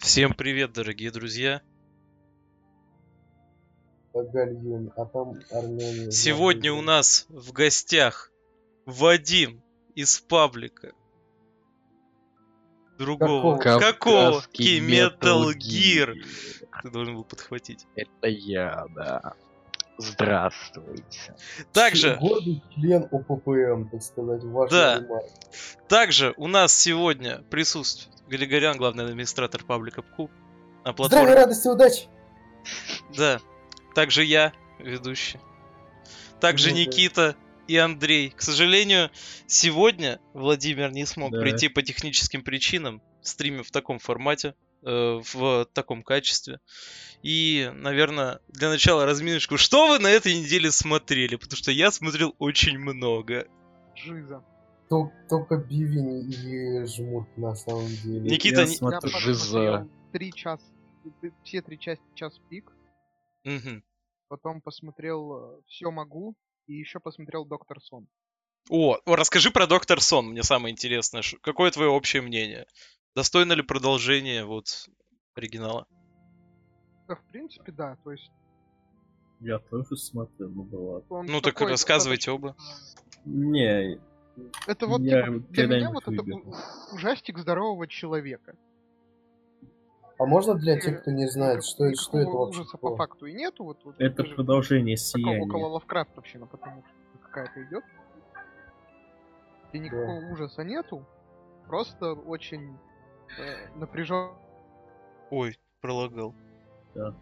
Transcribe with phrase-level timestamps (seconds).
[0.00, 1.60] Всем привет, дорогие друзья!
[4.14, 4.24] А
[5.04, 6.10] там Армения.
[6.10, 8.32] Сегодня у нас в гостях
[8.86, 9.62] Вадим
[9.94, 10.94] из паблика.
[12.98, 13.58] Другого.
[13.58, 13.78] Какого?
[13.78, 14.42] Какого?
[14.52, 16.14] Metal Metal Gear.
[16.14, 16.24] Gear.
[16.82, 17.86] Ты должен был подхватить.
[17.94, 19.34] Это я, да.
[20.00, 21.34] Здравствуйте.
[21.72, 25.02] Также, Гордый член ОППМ, так сказать, в вашем Да.
[25.88, 30.30] также у нас сегодня присутствует Галигорян, главный администратор паблика ПКУ.
[30.84, 31.34] На Здравия, платформе.
[31.34, 32.02] радости, удачи!
[33.16, 33.40] Да.
[33.94, 35.38] Также я, ведущий.
[36.40, 36.80] Также Ну да.
[36.80, 37.36] Никита
[37.68, 38.30] и Андрей.
[38.30, 39.10] К сожалению,
[39.46, 41.40] сегодня Владимир не смог Да.
[41.40, 43.02] прийти по техническим причинам.
[43.22, 46.60] Стримим в таком формате, в таком качестве.
[47.22, 49.56] И, наверное, для начала разминочку.
[49.58, 51.36] Что вы на этой неделе смотрели?
[51.36, 53.46] Потому что я смотрел очень много.
[53.94, 54.42] Жиза.
[54.90, 58.30] Тол- Только бивень и жмурк на самом деле.
[58.30, 59.10] Никита, Я не- смотрю.
[59.18, 59.86] Жиза.
[60.12, 60.60] три час,
[61.44, 62.72] все три части час пик,
[63.44, 63.84] Мгм.
[64.28, 66.34] потом посмотрел все могу
[66.66, 68.08] и еще посмотрел Доктор Сон.
[68.68, 70.26] О, расскажи про Доктор Сон.
[70.30, 71.22] Мне самое интересное.
[71.42, 72.66] Какое твое общее мнение?
[73.14, 74.66] Достойно ли продолжение вот
[75.34, 75.86] оригинала?
[77.08, 78.30] Да, в принципе, да, то есть
[79.40, 81.06] Я тоже смотрел, ну да ладно.
[81.16, 82.54] он Ну так такой рассказывайте оба.
[83.24, 83.98] Не,
[84.66, 86.54] Это вот Я типа, для меня вот это выберу.
[86.92, 88.56] ужастик здорового человека.
[90.18, 93.26] А можно для тех, кто не знает, что, что это никакого вообще ужаса по факту
[93.26, 95.46] и нету, вот, вот это же продолжение такого сияния.
[95.46, 97.82] около Лавкрафтовщина, потому что какая-то идет.
[99.72, 101.06] И никакого ужаса нету,
[101.66, 102.76] просто очень
[103.76, 104.30] напряжен.
[105.30, 106.34] Ой, пролагал.
[106.94, 107.14] Да.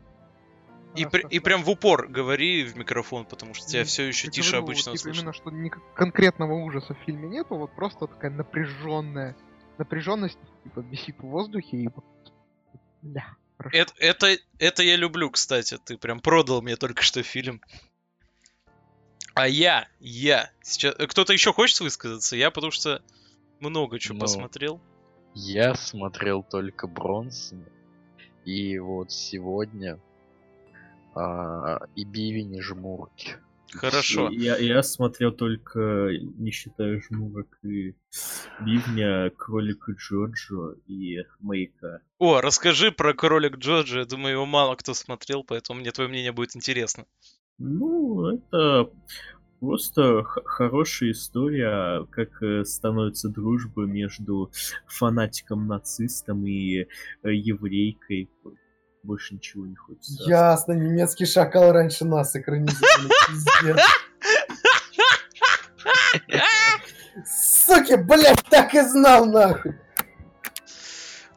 [0.97, 4.53] И, при- и прям в упор говори в микрофон, потому что тебя все еще тише
[4.53, 5.21] говорю, обычного вот, типа, слышно.
[5.21, 9.37] именно, что ни- конкретного ужаса в фильме нету, вот просто такая напряженная
[9.77, 11.89] напряженность, типа, висит в воздухе и
[13.59, 13.77] хорошо.
[13.77, 15.79] Это, это, это я люблю, кстати.
[15.85, 17.61] Ты прям продал мне только что фильм.
[19.35, 20.97] А я, я сейчас...
[20.99, 22.35] э, Кто-то еще хочет высказаться?
[22.35, 23.03] Я потому что
[23.61, 24.21] много чего Ну.
[24.21, 24.81] посмотрел.
[25.35, 27.65] Я смотрел только Бронсон.
[28.45, 30.01] И вот сегодня
[31.15, 33.37] а, и Бивень, и Жмурки.
[33.73, 34.31] Хорошо.
[34.31, 37.95] Я, я смотрел только, не считая жмурок и
[38.61, 42.01] бивня, кролика Джоджо и Мейка.
[42.19, 44.01] О, расскажи про кролик Джорджа.
[44.01, 47.05] Я думаю, его мало кто смотрел, поэтому мне твое мнение будет интересно.
[47.59, 48.91] Ну, это
[49.61, 54.51] просто хорошая история, как э, становится дружба между
[54.87, 56.87] фанатиком-нацистом и э,
[57.33, 58.31] еврейкой.
[59.03, 60.29] Больше ничего не хочется.
[60.29, 63.11] Ясно, немецкий шакал раньше нас экранизировали.
[63.29, 63.81] пиздец.
[67.27, 69.75] Суки, блядь, так и знал нахуй.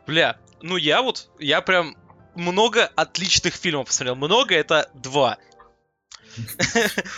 [0.07, 1.95] Бля, ну я вот, я прям
[2.35, 4.15] много отличных фильмов посмотрел.
[4.15, 5.37] Много это два.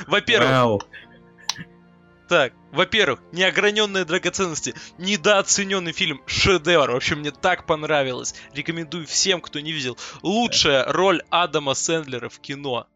[0.08, 0.84] Во-первых.
[2.30, 8.34] Так, во-первых, неограненные драгоценности, недооцененный фильм, шедевр, вообще мне так понравилось.
[8.54, 9.98] Рекомендую всем, кто не видел.
[10.24, 12.88] Лучшая роль Адама Сэндлера в кино.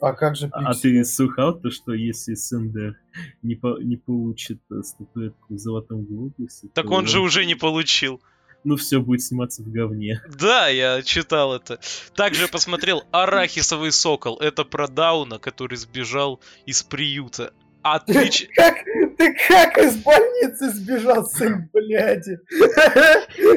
[0.00, 0.82] А как же А Пикси?
[0.82, 2.96] ты слыхал то, что если Сендер
[3.42, 7.56] не, по- не получит э, статуэтку в Золотом Глобусе, Так то он же уже не
[7.56, 8.20] получил.
[8.62, 10.22] Ну все, будет сниматься в говне.
[10.38, 11.80] Да, я читал это.
[12.14, 14.38] Также посмотрел «Арахисовый сокол».
[14.38, 17.54] Это про Дауна, который сбежал из приюта.
[17.82, 18.46] Отлич...
[18.54, 18.74] Как,
[19.16, 22.36] ты как из больницы сбежал, сын, бляди?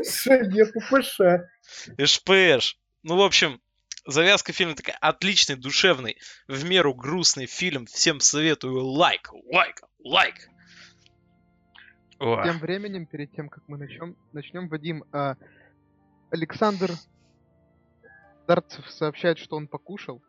[0.08, 1.44] Что, не ППШ?
[2.00, 2.78] ШПШ.
[3.04, 3.60] Ну, в общем,
[4.08, 7.86] завязка фильма такая отличный, душевный, в меру грустный фильм.
[7.86, 10.36] Всем советую лайк, лайк, лайк.
[12.20, 15.36] Тем временем, перед тем, как мы начнем, начнем Вадим, а,
[16.32, 16.92] Александр
[18.48, 20.22] Дарцев сообщает, что он покушал.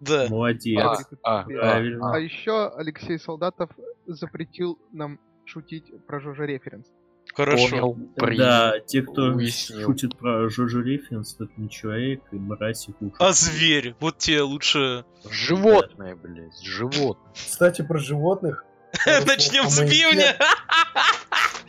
[0.00, 0.26] Да.
[0.28, 0.80] Молодец.
[1.22, 1.60] А, а, «Привет».
[1.60, 2.14] Правильно.
[2.14, 3.70] А еще Алексей Солдатов
[4.06, 6.86] запретил нам шутить про Жожа референс.
[7.34, 7.68] Хорошо.
[7.68, 9.86] Понял, принял, Да, те, кто уяснил.
[9.86, 13.12] шутит про Жожо Референс, это не человек, и мразь и хуже.
[13.18, 13.94] А зверь?
[14.00, 15.04] Вот тебе лучше...
[15.28, 17.32] Животное, блядь, животное.
[17.34, 18.64] Кстати, про животных.
[19.26, 20.36] Начнем с бивня.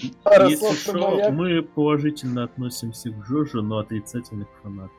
[0.01, 4.91] Если что, мы положительно относимся к Жожо, но отрицательно к фанатам.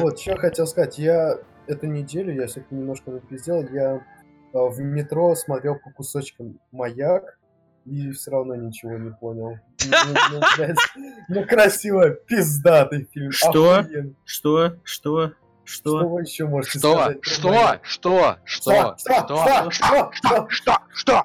[0.00, 0.98] Вот, что хотел сказать.
[0.98, 4.04] Я эту неделю, я все-таки немножко напиздел, я
[4.52, 7.38] а, в метро смотрел по кусочкам маяк,
[7.84, 9.58] и все равно ничего не понял.
[9.84, 9.96] Ну,
[10.32, 10.76] ну, блядь,
[11.28, 13.30] ну, красиво, пиздатый фильм.
[13.32, 13.84] Что?
[14.24, 14.76] Что?
[14.84, 15.32] Что?
[15.64, 16.08] Что Что?
[16.08, 16.92] вы еще можете Что?
[16.92, 17.18] сказать?
[17.22, 17.80] Что?
[17.82, 18.38] Что?
[18.44, 18.94] Что?
[18.96, 18.96] Что?
[18.98, 19.70] Что?
[19.70, 19.70] Что?
[19.70, 20.10] Что?
[20.12, 20.46] Что?
[20.48, 20.78] Что?
[20.92, 21.24] Что?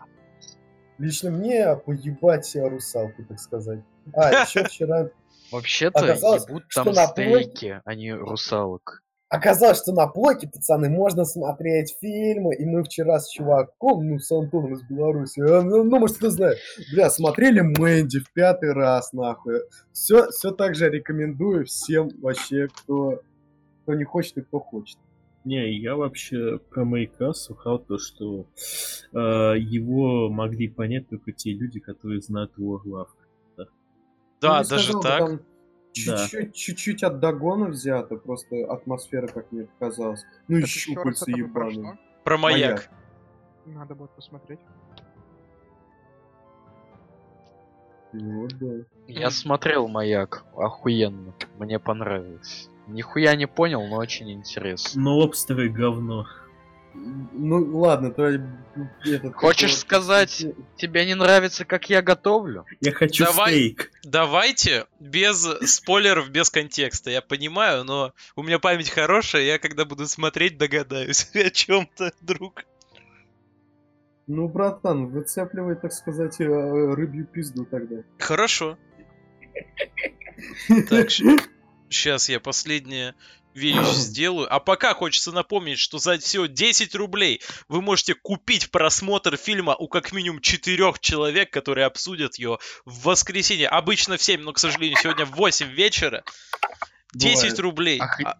[0.97, 3.79] Лично мне поебать русалку, так сказать.
[4.13, 5.09] А, еще вчера
[5.51, 9.03] Вообще-то Оказалось, ебут там плойке- стейки, а не русалок.
[9.29, 14.31] Оказалось, что на блоке, пацаны, можно смотреть фильмы, и мы вчера с чуваком, ну, с
[14.31, 16.57] Антоном из Беларуси, а, ну, ну, может, кто знает,
[16.93, 19.63] бля, смотрели Мэнди в пятый раз, нахуй.
[19.91, 23.21] Все, все так же рекомендую всем вообще, кто,
[23.83, 24.97] кто не хочет и кто хочет.
[25.47, 28.47] Не, я вообще про маяка слыхал то, что
[29.13, 29.17] э,
[29.57, 33.07] его могли понять только те люди, которые знают Warcraft.
[33.55, 33.65] Ну,
[34.41, 35.41] Да, не даже сказал так.
[35.93, 40.25] Чуть-чуть, чуть-чуть от догона взято, просто атмосфера, как мне показалось.
[40.49, 41.97] Ну и Так раз щупальца ебаные.
[42.25, 42.89] Про маяк.
[43.65, 44.59] Надо будет посмотреть.
[48.11, 48.83] Ну, вот да.
[49.07, 52.69] Я смотрел маяк, охуенно, мне понравилось.
[52.87, 55.01] Нихуя не понял, но очень интересно.
[55.01, 56.25] Но лобстеры говно.
[56.93, 58.25] Ну, ладно, то
[59.05, 59.35] этот...
[59.35, 60.45] Хочешь вот- сказать-
[60.77, 62.65] Тебе не нравится, как я готовлю?
[62.81, 63.51] Я хочу Давай.
[63.51, 63.91] стейк.
[64.03, 67.11] Давайте без спойлеров, без контекста.
[67.11, 72.63] Я понимаю, но у меня память хорошая, я когда буду смотреть, догадаюсь о чем-то, друг.
[74.25, 77.97] Ну, братан, выцепливай, так сказать, э, рыбью пизду тогда.
[78.19, 78.77] Хорошо.
[80.89, 81.07] Так,
[81.89, 83.15] сейчас я последнее
[83.53, 84.53] вещь сделаю.
[84.53, 89.87] А пока хочется напомнить, что за всего 10 рублей вы можете купить просмотр фильма у
[89.87, 93.67] как минимум 4 человек, которые обсудят ее в воскресенье.
[93.67, 96.23] Обычно в 7, но, к сожалению, сегодня в 8 вечера.
[97.13, 97.59] 10 Бывает.
[97.59, 97.99] рублей.
[97.99, 98.37] А хоть- А,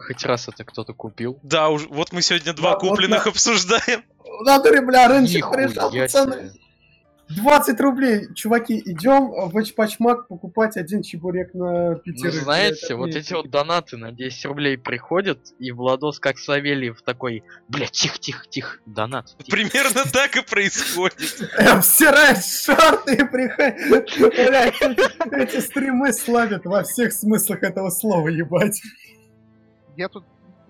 [0.00, 1.40] Хоть раз это кто-то купил?
[1.42, 4.04] да, уж, вот мы сегодня два Да, вот купленных на- обсуждаем.
[4.18, 6.52] В натуре, бля, рыночек пришел, пацаны.
[7.28, 12.34] 20 рублей, чуваки, идем в Эчпачмак покупать один чебурек на Ну, пятерых.
[12.42, 17.42] знаете, блядь, вот эти вот донаты на 10 рублей приходят, и Владос, как Савельев, такой,
[17.68, 19.36] блядь, тихо-тихо-тихо, донат.
[19.38, 19.50] тихо».
[19.50, 21.18] Примерно так и происходит.
[21.58, 23.76] Обсирает шорты и приходит.
[25.32, 28.80] Эти стримы славят во всех смыслах этого слова, ебать.
[29.96, 30.24] Я тут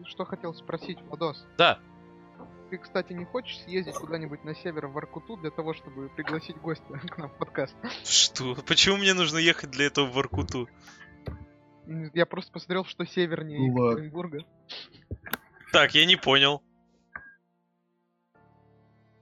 [0.06, 1.44] что хотел спросить, Владос.
[1.58, 1.78] Да.
[2.70, 6.84] Ты, кстати, не хочешь съездить куда-нибудь на север в Воркуту для того, чтобы пригласить гостя
[7.08, 7.74] к нам в подкаст?
[8.04, 8.54] Что?
[8.66, 10.68] Почему мне нужно ехать для этого в Воркуту?
[11.86, 13.90] М, Я просто посмотрел, что севернее Ну.
[13.90, 14.44] Екатеринбурга.
[15.72, 16.62] Так, я не понял.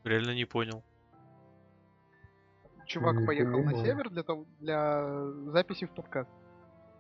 [0.05, 0.83] Реально не понял.
[2.87, 3.85] Чувак Не поехал на понимаю.
[3.85, 5.03] север для, того, для
[5.53, 6.31] записи в подкаст.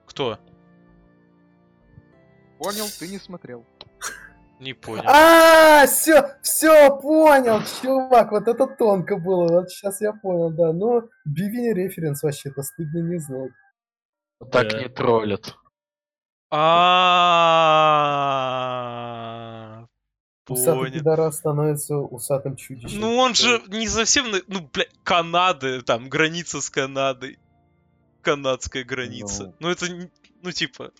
[0.06, 0.38] Кто?
[2.58, 3.64] Понял, ты не смотрел.
[4.60, 5.04] Не понял.
[5.06, 11.02] А, все, все, понял, чувак, вот это тонко было, вот сейчас я понял, да, но
[11.26, 13.52] Бивини референс вообще-то стыдно не знать.
[14.50, 14.78] Так Да.
[14.82, 15.56] не троллят.
[18.16, 19.86] А.
[20.48, 23.00] Усатый пидорас становится усатым чудищем.
[23.00, 27.38] Ну он же не совсем, ну, бля, Канады, там, граница с Канадой.
[28.22, 29.46] Канадская граница.
[29.46, 29.54] Ну.
[29.60, 29.86] Ну это,
[30.42, 30.92] ну типа,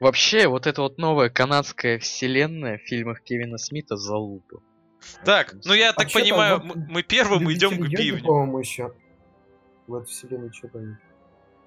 [0.00, 4.60] Вообще, вот эта вот новая канадская вселенная в фильмах Кевина Смита залупа.
[5.24, 8.24] Так, ну я А так чё там, понимаю, вот мы первым идем к бивню.
[8.24, 8.92] по-моему, еще.
[9.86, 10.78] В этой вселенной что-то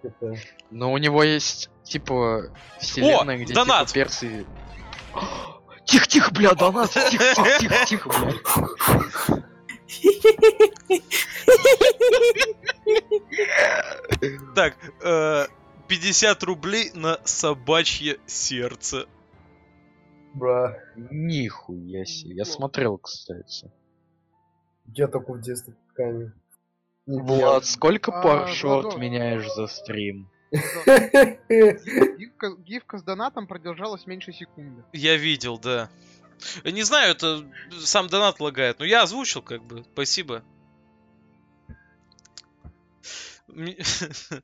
[0.04, 0.36] это...
[0.72, 3.88] Но у него есть, типа, вселенная, где донат!
[3.88, 4.46] типа персы...
[5.86, 6.90] Тихо-тихо, бля, донат!
[7.10, 8.34] Тихо-тихо-тихо, бля.
[14.56, 15.48] Так, э,
[15.88, 19.06] 50 рублей на собачье сердце.
[20.34, 22.36] Бра, Нихуя себе.
[22.36, 23.72] Я смотрел, кстати.
[24.94, 26.32] я только в детстве ткани.
[27.06, 30.30] Влад, сколько А, пар шорт меняешь за стрим?
[30.52, 34.84] Гифка, гифка с донатом продержалась меньше секунды.
[34.94, 35.90] Я видел, да.
[36.64, 37.46] Не знаю, это
[37.80, 39.84] сам донат лагает, но я озвучил как бы.
[39.94, 40.44] Спасибо.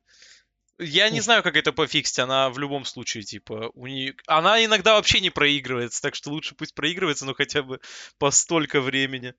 [0.78, 4.14] Я не знаю, как это пофиксить, она в любом случае, типа, у нее...
[4.26, 7.80] Она иногда вообще не проигрывается, так что лучше пусть проигрывается, но хотя бы
[8.18, 9.34] по столько времени.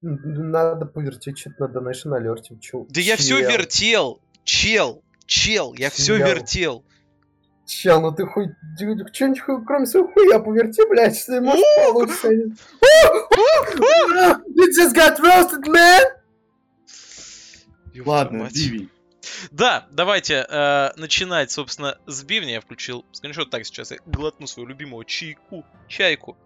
[0.00, 2.58] Надо повертеть что-то на Donation Alert.
[2.60, 3.50] чё- Да я все чел.
[3.50, 4.22] вертел!
[4.44, 5.02] Чел!
[5.26, 5.74] Чел!
[5.74, 6.26] Я все Чел.
[6.26, 6.84] вертел!
[7.66, 8.50] Чел, ну ты хоть
[9.12, 12.32] что-нибудь кроме своего хуя поверти, блядь, если может получится.
[12.32, 12.54] You
[14.78, 16.04] just got roasted, man!
[18.04, 18.70] Ладно, мать.
[19.50, 22.54] Да, давайте э, начинать, собственно, с бивня.
[22.54, 23.50] Я включил скриншот.
[23.50, 25.64] Так, сейчас я глотну свою любимую чайку.
[25.88, 26.36] Чайку.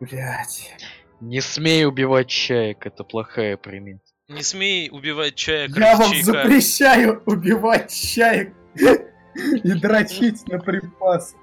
[0.00, 0.74] Блядь.
[1.20, 4.02] Не смей убивать чаек, это плохая примета.
[4.28, 6.26] Не смей убивать чая, Я вам чайка.
[6.26, 11.36] запрещаю убивать чаек и дрочить на припасы.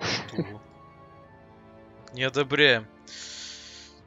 [0.00, 0.62] Что?
[2.14, 2.86] Не одобряем.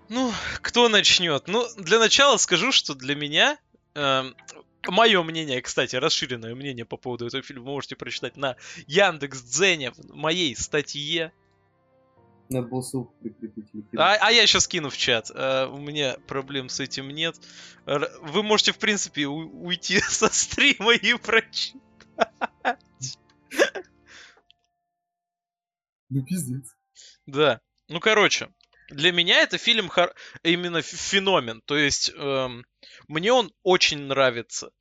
[0.09, 1.47] Ну, кто начнет?
[1.47, 3.57] Ну, для начала скажу, что для меня
[3.93, 4.35] эм,
[4.89, 8.55] Мое мнение, кстати, расширенное мнение по поводу этого фильма вы можете прочитать на
[8.87, 11.31] Яндекс Дзене в моей статье.
[12.49, 13.65] Надо было ссылку прикрепить.
[13.95, 15.29] А, а я сейчас кину в чат.
[15.33, 17.35] Э, у меня проблем с этим нет.
[17.85, 21.81] Вы можете, в принципе, у- уйти со стрима и прочитать.
[26.09, 26.75] Ну пиздец.
[27.27, 27.61] Да.
[27.87, 28.49] Ну, короче,
[28.89, 31.61] для меня это фильм хор- именно феномен.
[31.65, 32.65] То есть, эм,
[33.07, 34.71] мне он очень нравится.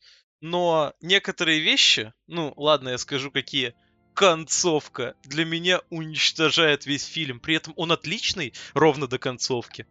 [0.40, 3.74] Но некоторые вещи, ну, ладно, я скажу какие,
[4.14, 7.40] концовка для меня уничтожает весь фильм.
[7.40, 9.86] При этом он отличный ровно до концовки.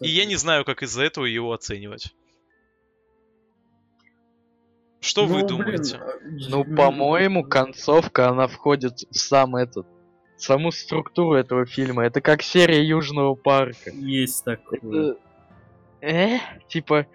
[0.00, 2.14] И я не знаю, как из-за этого его оценивать.
[5.00, 5.96] Что вы Ну, блин, думаете?
[5.96, 9.86] а, Ну, по-моему, концовка, она входит в сам этот...
[10.36, 12.04] в саму структуру этого фильма.
[12.04, 13.90] Это как серия Южного парка.
[13.90, 14.78] Есть такое.
[14.80, 15.20] Это...
[16.00, 16.38] Э?
[16.68, 17.06] Типа...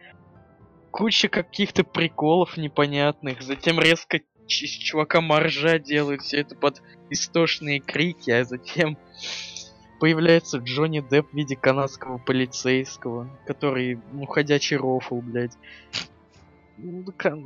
[0.91, 3.41] Куча каких-то приколов непонятных.
[3.41, 8.97] Затем резко из чувака моржа делают все это под истошные крики, а затем
[9.99, 15.53] появляется Джонни Депп в виде канадского полицейского, который, ну, ходячий рофл, блядь.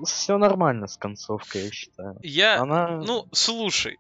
[0.06, 2.18] Все нормально с концовкой, я считаю.
[2.24, 4.00] Я, Она ну, слушай,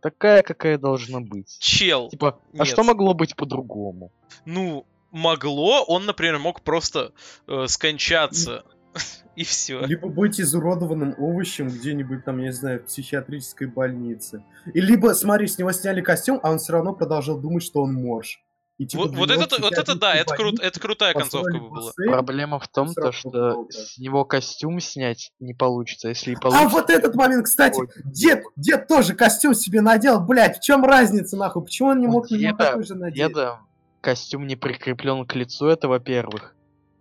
[0.00, 1.58] такая, какая должна быть.
[1.58, 2.68] чел, Типа, а Нет.
[2.68, 4.12] что могло быть по-другому?
[4.44, 7.12] ну, могло, он, например, мог просто
[7.46, 8.64] э, скончаться.
[9.36, 9.80] И все.
[9.86, 14.44] Либо быть изуродованным овощем где-нибудь там, я не знаю, в психиатрической больнице.
[14.74, 17.94] И либо, смотри, с него сняли костюм, а он все равно продолжал думать, что он
[17.94, 18.40] морж.
[18.76, 21.92] И, типа, Вот, вот это, вот это да, это, крут, больнице это крутая концовка была.
[22.06, 23.72] Проблема в том, то, что круто.
[23.72, 26.08] с него костюм снять не получится.
[26.08, 26.68] Если и А получится...
[26.70, 27.88] вот этот момент, кстати, Ой.
[28.06, 31.62] дед, дед тоже костюм себе надел, блядь, в чем разница, нахуй?
[31.62, 33.16] Почему он не мог на него деда- такой же надеть?
[33.16, 33.60] Деда
[34.00, 36.54] костюм не прикреплен к лицу, это во-первых.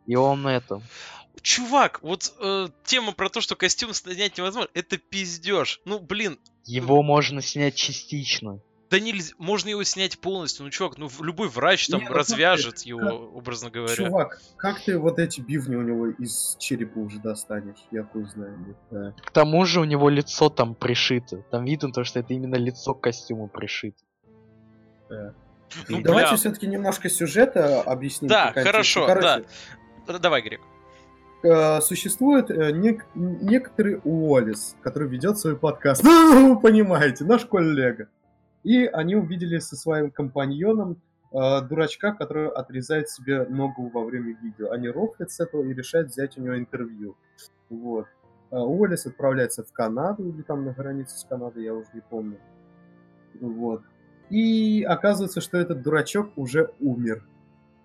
[0.06, 0.82] И он это...
[1.42, 5.80] Чувак, вот э, тема про то, что костюм снять невозможно, это пиздеж.
[5.86, 8.60] Ну, блин, Его можно снять частично.
[8.90, 10.66] да нельзя, можно его снять полностью.
[10.66, 13.96] Ну, чувак, ну в- любой врач там Не, ну, развяжет смотри, его, образно говоря.
[13.96, 17.78] Чувак, как ты вот эти бивни у него из черепа уже достанешь?
[17.92, 18.76] Я хуй знаю.
[18.92, 19.14] да.
[19.24, 21.44] К тому же у него лицо там пришито.
[21.52, 24.04] Там видно то, что это именно лицо к костюму пришито.
[25.88, 26.38] Ну, Давайте бля.
[26.38, 28.30] все-таки немножко сюжета объясним.
[28.30, 29.46] Да, хорошо, Короче,
[30.08, 30.62] Р- Давай, Грек.
[31.44, 36.04] э, существует э, нек- некоторый Уоллес, который ведет свой подкаст.
[36.04, 38.08] Ну, вы понимаете, наш коллега.
[38.64, 40.98] И они увидели со своим компаньоном
[41.32, 44.72] э, дурачка, который отрезает себе ногу во время видео.
[44.72, 47.16] Они рофлят с этого и решают взять у него интервью.
[47.70, 48.08] Вот.
[48.52, 52.38] Э, Уоллес отправляется в Канаду или там на границе с Канадой, я уже не помню.
[53.40, 53.84] Вот.
[54.30, 57.28] И оказывается, что этот дурачок уже умер.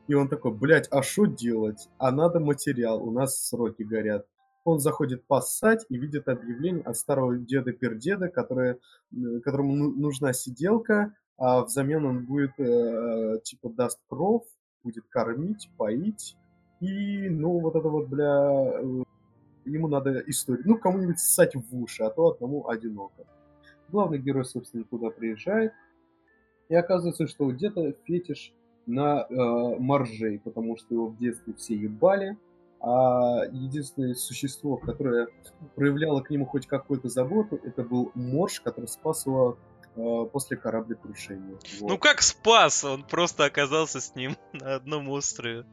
[0.07, 1.89] И он такой, блядь, а что делать?
[1.99, 4.27] А надо материал, у нас сроки горят.
[4.65, 8.79] Он заходит поссать и видит объявление от старого деда-пердеда, которое,
[9.43, 14.45] которому ну- нужна сиделка, а взамен он будет, э, типа, даст кров,
[14.83, 16.37] будет кормить, поить.
[16.81, 19.05] И, ну, вот это вот, бля, э,
[19.65, 20.65] ему надо историю.
[20.67, 23.25] Ну, кому-нибудь ссать в уши, а то одному одиноко.
[23.89, 25.73] Главный герой, собственно, туда приезжает.
[26.69, 28.53] И оказывается, что деда фетиш
[28.87, 29.35] на э,
[29.79, 32.37] моржей, потому что его в детстве все ебали.
[32.81, 35.29] А единственное существо, которое
[35.75, 39.57] проявляло к нему хоть какую-то заботу, это был морж, который спас его
[39.97, 41.59] э, после кораблекрушения.
[41.81, 41.91] Вот.
[41.91, 42.85] Ну как спас?
[42.85, 45.65] Он просто оказался с ним на одном острове.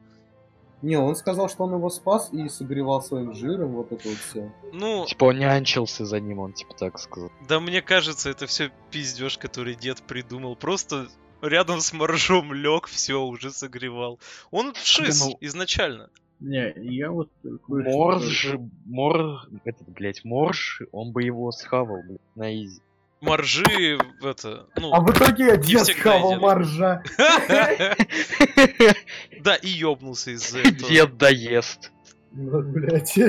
[0.82, 4.52] Не, он сказал, что он его спас и согревал своим жиром, вот это вот все.
[4.74, 7.32] Ну, Типа он нянчился за ним, он типа так сказал.
[7.48, 10.56] да мне кажется, это все пиздеж, который дед придумал.
[10.56, 11.08] Просто
[11.42, 14.20] рядом с моржом лег, все, уже согревал.
[14.50, 16.10] Он шиз ну- изначально.
[16.40, 17.30] Не, я вот
[17.68, 22.82] Морж, мор, этот, блять, морж, он бы его схавал, блядь, на изи.
[23.22, 24.94] Моржи, это, ну...
[24.94, 27.04] А в итоге дед всегда схавал моржа.
[29.42, 30.90] Да, и ёбнулся из-за этого.
[30.90, 31.92] Дед доест.
[32.32, 33.18] Вот, блядь.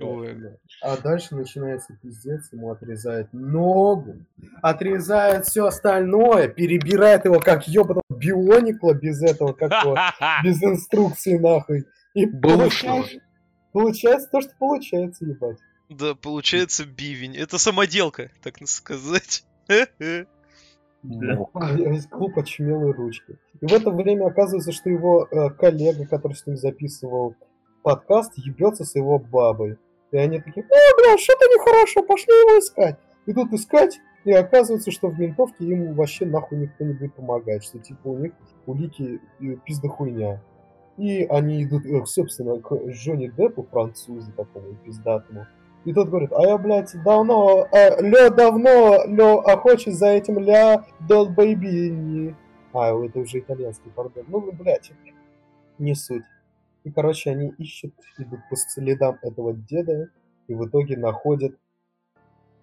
[0.00, 0.58] Ой.
[0.82, 4.16] А дальше начинается пиздец, ему отрезают ногу,
[4.62, 9.98] отрезают все остальное, перебирает его как ёбаного бионикла без этого, как его,
[10.42, 11.84] без инструкции нахуй.
[12.14, 13.18] И получаешь-
[13.72, 15.58] получается то, что получается, ебать.
[15.90, 17.36] Да, получается бивень.
[17.36, 19.44] Это самоделка, так сказать.
[21.02, 21.38] Да.
[21.54, 23.38] А, Весь клуб ручки.
[23.60, 27.34] И в это время оказывается, что его э, коллега, который с ним записывал
[27.82, 29.78] подкаст, ебется с его бабой.
[30.12, 32.98] И они такие, о, бля, что-то нехорошо, пошли его искать.
[33.26, 37.78] Идут искать, и оказывается, что в ментовке ему вообще нахуй никто не будет помогать, что
[37.78, 38.32] типа у них
[38.66, 40.42] улики э, пизда хуйня.
[40.98, 45.46] И они идут, э, собственно, к Джонни Деппу, французу такому пиздатому.
[45.84, 50.84] И тот говорит, а я, блядь, давно, э, Лё давно, Лё охочет за этим ля
[51.08, 52.36] долбоебини.
[52.72, 54.24] А, это уже итальянский, пардон.
[54.28, 54.92] Ну, блядь,
[55.78, 56.24] не суть.
[56.84, 60.10] И, короче, они ищут, идут по следам этого деда,
[60.48, 61.56] и в итоге находят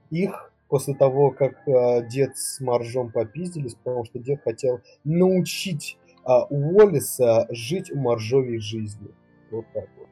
[0.10, 6.30] их после того, как э, дед с Маржом попиздились, потому что дед хотел научить э,
[6.50, 9.14] Уоллиса жить моржовой жизнью.
[9.52, 10.08] Вот так вот.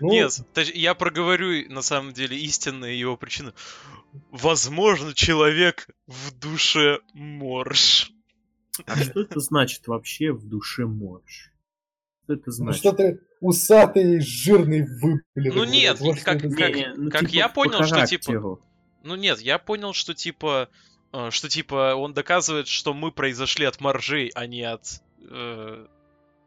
[0.00, 3.52] Ну, Нет, точ- я проговорю на самом деле истинные его причины.
[4.30, 8.10] Возможно, человек в душе морж.
[8.86, 11.52] А что это значит вообще в душе морж?
[12.24, 12.80] Что это ну значит?
[12.80, 15.64] что ты усатый, жирный выплюнул.
[15.64, 16.74] Ну нет, Вот как- как-.
[16.74, 18.60] Не, ну, как типа, я по понял, что, типа.
[19.02, 20.70] Ну нет, я понял, что типа,
[21.12, 25.86] э, что типа он доказывает, что мы произошли от моржей, а не от э,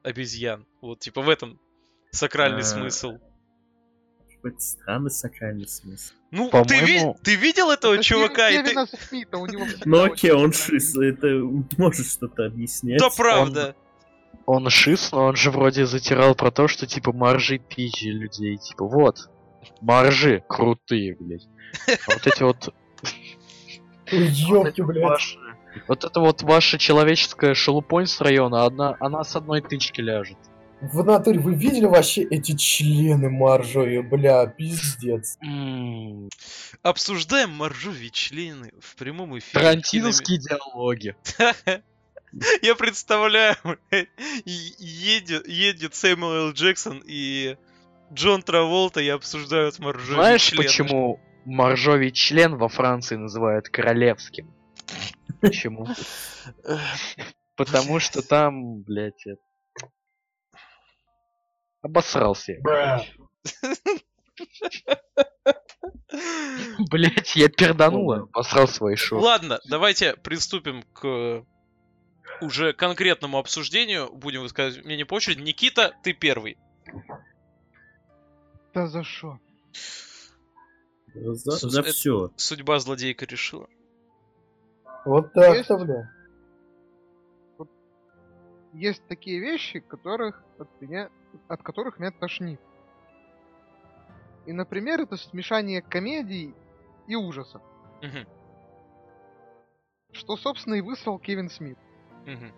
[0.03, 0.65] обезьян.
[0.81, 1.60] Вот типа в этом
[2.11, 3.17] сакральный А, смысл.
[4.35, 6.13] Какой-то странный сакральный смысл.
[6.31, 8.49] Ну, ты, ви- ты видел этого Это чувака?
[8.49, 8.75] И ты...
[9.07, 11.27] Смита, у него Ну окей, он шиз, это
[11.77, 12.99] может что-то объяснять.
[12.99, 13.75] Да правда.
[14.45, 18.57] Он шиз, но он же вроде затирал про то, что типа маржи пизжи людей.
[18.57, 19.29] Типа вот,
[19.81, 21.47] маржи крутые, блядь.
[21.87, 22.73] А вот эти вот...
[24.11, 25.37] Ёпки, блядь.
[25.87, 30.37] Вот это вот ваша человеческая шелупонь с района, одна, она с одной тычки ляжет.
[30.79, 34.03] В натуре вы видели вообще эти члены моржовые?
[34.03, 35.39] Бля, пиздец.
[36.84, 39.60] Обсуждаем моржовые члены в прямом эфире.
[39.60, 41.15] Тарантиновские диалоги.
[42.62, 43.55] Я представляю,
[44.46, 46.51] едет, едет Сэмюэл Л.
[46.51, 47.57] Джексон и
[48.13, 50.63] Джон Траволта и обсуждают моржовые Знаешь, члены.
[50.63, 54.53] почему моржовий член во Франции называют королевским?
[55.41, 55.88] Почему?
[57.55, 59.41] Потому что там, блядь, это...
[61.81, 62.53] Обосрался.
[62.53, 63.03] я.
[66.91, 68.27] Блять, я перданула.
[68.33, 69.20] Обосрал свои шоу.
[69.20, 71.46] Ладно, давайте приступим к
[72.42, 74.11] уже конкретному обсуждению.
[74.13, 75.42] Будем высказывать мнение по очереди.
[75.42, 76.57] Никита, ты первый.
[78.74, 79.40] Да за что?
[81.13, 82.31] За, за это- все.
[82.35, 83.68] Судьба злодейка решила.
[85.05, 85.70] Вот так-то, Есть?
[85.85, 86.11] бля.
[88.74, 91.09] Есть такие вещи, которых от меня,
[91.47, 92.59] от которых меня тошнит.
[94.45, 96.53] И, например, это смешание комедий
[97.07, 97.61] и ужасов.
[98.01, 98.25] Мгм,
[100.13, 101.77] Что, собственно, и выслал Кевин Смит.
[102.25, 102.51] мгм.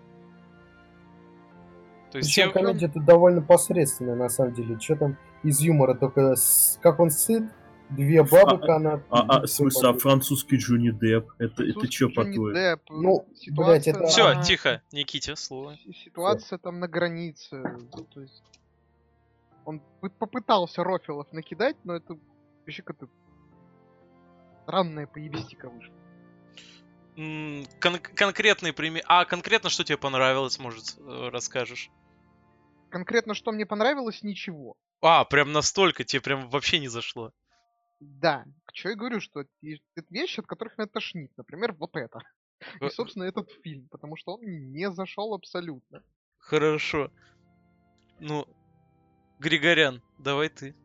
[2.11, 4.79] То есть Причем я- комедия тут довольно посредственная, на самом деле.
[4.79, 7.43] Что там из юмора, только с- как он сыт,
[7.91, 9.01] две бабы канат.
[9.09, 11.31] А, а, в смысле, а французский Джонни Депп?
[11.37, 12.51] Это, это что, по-твоему?
[12.51, 15.75] Депп, Ну, ситуация блядь, это- Все, тихо, Никите, слово.
[15.75, 17.61] си- Ситуация там на границе.
[18.13, 18.43] то есть
[19.69, 22.17] он пы- попытался Рофилов накидать, но это
[22.65, 23.07] вообще как-то
[24.63, 25.95] странная поебистика вышла.
[27.79, 29.03] Кон- конкретный пример.
[29.07, 31.91] А конкретно что тебе понравилось, может, э, расскажешь?
[32.89, 34.75] Конкретно, что мне понравилось, ничего.
[35.01, 37.31] А, прям настолько тебе прям вообще не зашло.
[37.99, 41.31] Да, к чему я говорю, что это вещи, от которых меня тошнит.
[41.37, 42.19] Например, вот это.
[42.81, 46.01] И, Э, собственно, этот фильм, потому что он не зашел абсолютно.
[46.37, 47.11] Хорошо.
[48.19, 48.45] Ну,
[49.39, 50.75] Григорян, давай ты.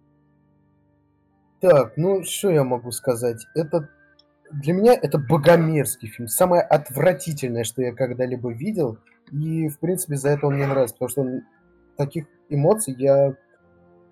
[1.60, 3.46] Так, ну что я могу сказать?
[3.54, 3.88] Это
[4.52, 6.28] для меня это богомерзкий фильм.
[6.28, 8.98] Самое отвратительное, что я когда-либо видел.
[9.32, 11.42] И, в принципе, за это он мне нравится, потому что он-
[11.96, 13.34] таких эмоций я...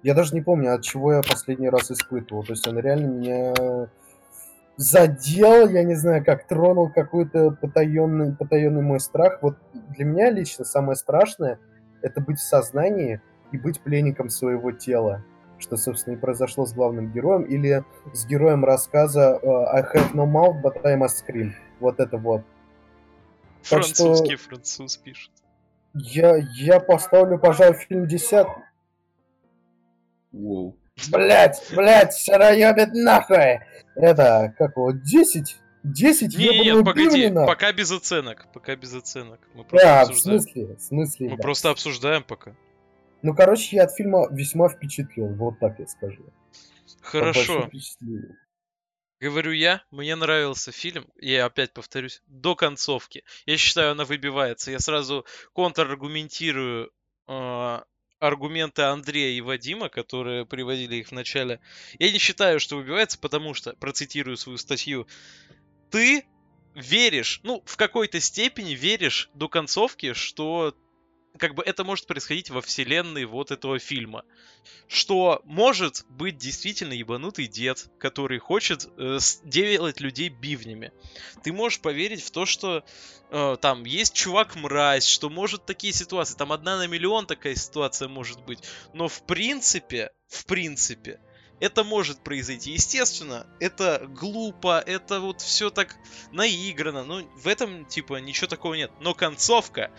[0.03, 2.43] Я даже не помню, от чего я последний раз испытывал.
[2.43, 3.89] То есть он реально меня
[4.77, 9.39] задел, я не знаю, как тронул какой-то потаенный, потаенный мой страх.
[9.43, 9.57] Вот
[9.91, 11.61] для меня лично самое страшное—
[12.03, 13.21] это быть в сознании
[13.53, 15.25] и быть пленником своего тела
[15.59, 20.27] что, собственно, и произошло с главным героем, или с героем рассказа э, I have no
[20.27, 21.53] mouth, but I must scream.
[21.79, 22.43] Вот это вот.
[23.71, 25.31] Так что- Французский француз пишет.
[25.95, 28.45] Я, я поставлю, пожалуй, фильм 10.
[30.33, 30.77] Воу.
[31.13, 33.61] Блять, блять, шароебит нахуй!
[33.95, 35.57] Это, как его, 10?
[35.85, 37.47] 10 Не, не, нет, погоди, Бирмина?
[37.47, 38.47] пока без оценок.
[38.53, 39.41] Пока без оценок.
[39.55, 40.41] Мы просто Да, в обсуждаем.
[40.41, 41.43] смысле, в смысле, Мы да.
[41.43, 42.53] просто обсуждаем пока.
[43.23, 46.25] Ну, короче, я от фильма весьма впечатлен, вот так я скажу.
[47.01, 47.71] Хорошо.
[49.21, 53.23] Говорю я, мне нравился фильм, я опять повторюсь, до концовки.
[53.47, 54.73] Я считаю, она выбивается.
[54.73, 56.91] Я сразу контраргументирую
[57.29, 57.81] э,
[58.19, 61.61] аргументы Андрея и Вадима, которые приводили их в начале.
[62.01, 65.07] Я не считаю, что выбивается, потому что, процитирую свою статью,
[65.91, 66.25] ты
[66.75, 70.75] веришь, ну, в какой-то степени веришь до концовки, что
[71.39, 74.25] как бы это может происходить во вселенной вот этого фильма.
[74.87, 80.93] Что может быть действительно ебанутый дед, который хочет э, делать людей бивнями.
[81.43, 82.85] Ты можешь поверить в то, что
[83.31, 86.37] э, там есть чувак-мразь, что может такие ситуации.
[86.37, 88.59] Там одна на миллион такая ситуация может быть.
[88.93, 91.19] Но в принципе, в принципе,
[91.63, 92.73] это может произойти.
[92.73, 95.97] Естественно, это глупо, это вот все так
[96.33, 97.05] наиграно.
[97.05, 98.91] Ну, в этом, типа, ничего такого нет.
[99.01, 99.93] Но концовка,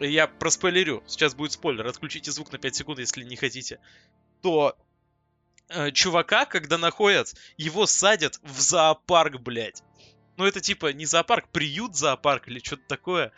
[0.00, 3.80] я проспойлерю, сейчас будет спойлер, отключите звук на 5 секунд, если не хотите,
[4.42, 4.76] то
[5.68, 9.82] э, чувака, когда находят, его садят в зоопарк, блядь.
[10.36, 13.32] Ну, это типа не зоопарк, приют зоопарк или что-то такое.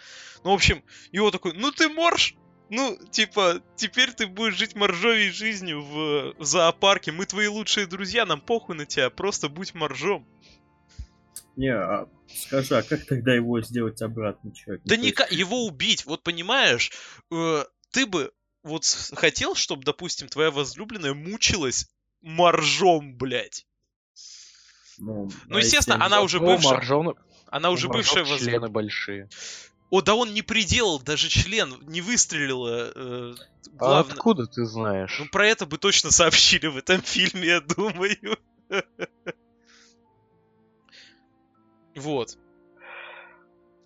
[0.44, 2.36] Ну, в общем, его такой, ну ты морж,
[2.70, 7.12] ну, типа, теперь ты будешь жить моржовей жизнью в, в зоопарке.
[7.12, 10.26] Мы твои лучшие друзья, нам похуй на тебя, просто будь моржом.
[11.56, 14.82] Не, а скажи, а как тогда его сделать обратно, человек?
[14.84, 16.90] Ну, Да никак, его убить, вот понимаешь,
[17.30, 18.84] э, ты бы вот
[19.14, 21.88] хотел, чтобы, допустим, твоя возлюбленная мучилась
[22.22, 23.66] моржом, блядь.
[24.98, 27.16] Ну, Ну, естественно, а если- она уже бывшая, моржон-
[27.50, 28.68] она уже бывшая члены возлюбленная.
[28.70, 29.28] большие.
[29.90, 32.92] О, да он не приделал даже член, не выстрелила.
[32.94, 34.14] э, А главное.
[34.14, 35.16] откуда ты знаешь?
[35.18, 38.38] Ну, про это бы точно сообщили в этом фильме, я думаю.
[41.94, 42.38] Вот.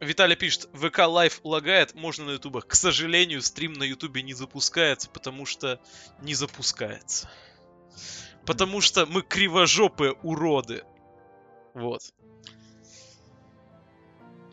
[0.01, 2.67] Виталий пишет, ВК Лайв лагает, можно на ютубах.
[2.67, 5.81] К сожалению, стрим на ютубе не запускается, потому что
[6.21, 7.31] не запускается.
[8.45, 10.85] Потому что мы кривожопые уроды.
[11.75, 12.03] Вот.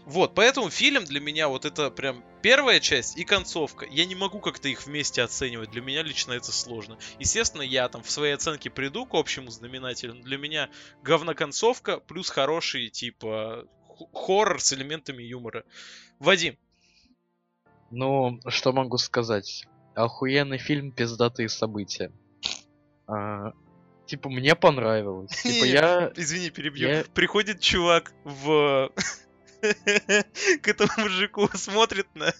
[0.05, 3.85] Вот, поэтому фильм для меня вот это прям первая часть и концовка.
[3.89, 5.71] Я не могу как-то их вместе оценивать.
[5.71, 6.97] Для меня лично это сложно.
[7.19, 10.15] Естественно, я там в своей оценке приду к общему знаменателю.
[10.15, 10.69] Но для меня
[11.03, 13.65] говноконцовка плюс хороший типа
[14.13, 15.63] хоррор с элементами юмора.
[16.19, 16.57] Вадим,
[17.91, 19.65] Ну, что могу сказать?
[19.95, 22.11] Охуенный фильм «Пиздатые события».
[23.07, 23.53] А,
[24.07, 25.31] типа, мне понравилось.
[25.43, 26.11] Типа, я...
[26.15, 26.89] извини, перебью.
[26.89, 28.91] Я- Приходит чувак в...
[30.61, 32.33] к этому мужику, смотрит на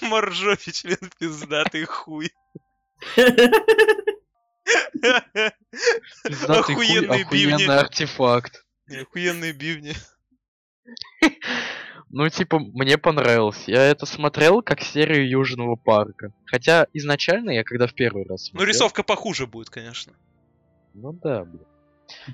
[0.00, 2.30] моржовий член пиздатый хуй.
[6.24, 7.52] Пиздатый хуй, Охуенные бивни.
[7.54, 8.64] охуенный артефакт.
[8.88, 9.94] Охуенные бивни.
[12.14, 13.64] Ну, типа, мне понравилось.
[13.66, 16.32] Я это смотрел как серию Южного парка.
[16.44, 18.68] Хотя изначально я когда в первый раз Ну, смотрел...
[18.68, 20.12] рисовка похуже будет, конечно.
[20.92, 21.64] Ну да, блин.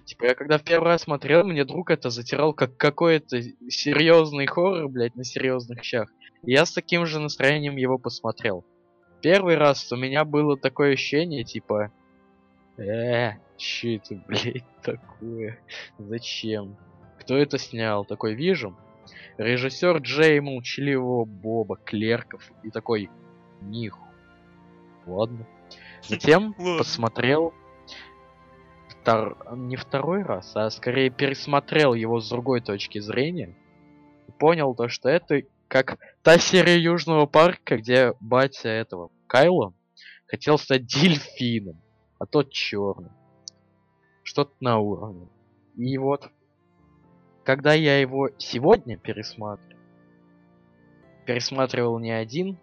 [0.05, 4.89] Типа, я когда в первый раз смотрел, мне друг это затирал как какой-то серьезный хоррор,
[4.89, 6.09] блядь, на серьезных щах.
[6.45, 8.65] И я с таким же настроением его посмотрел.
[9.21, 11.91] Первый раз у меня было такое ощущение, типа...
[12.77, 15.59] Э, че это, блядь, такое?
[15.99, 16.77] Зачем?
[17.21, 18.05] Кто это снял?
[18.05, 18.77] Такой, вижу.
[19.37, 22.53] Режиссер Джей Молчаливого Боба, Клерков.
[22.63, 23.11] И такой,
[23.61, 24.01] ниху.
[25.07, 25.47] Ладно.
[26.03, 27.53] Затем посмотрел
[29.09, 33.57] втор- не второй раз, а скорее пересмотрел его с другой точки зрения.
[34.27, 39.75] И понял то, что это как та серия Южного парка, где батя этого Кайла
[40.27, 41.81] хотел стать дельфином,
[42.19, 43.11] а тот черный.
[44.23, 45.29] Что-то на уровне.
[45.77, 46.31] И вот,
[47.45, 49.79] когда я его сегодня пересматривал,
[51.25, 52.59] пересматривал не один,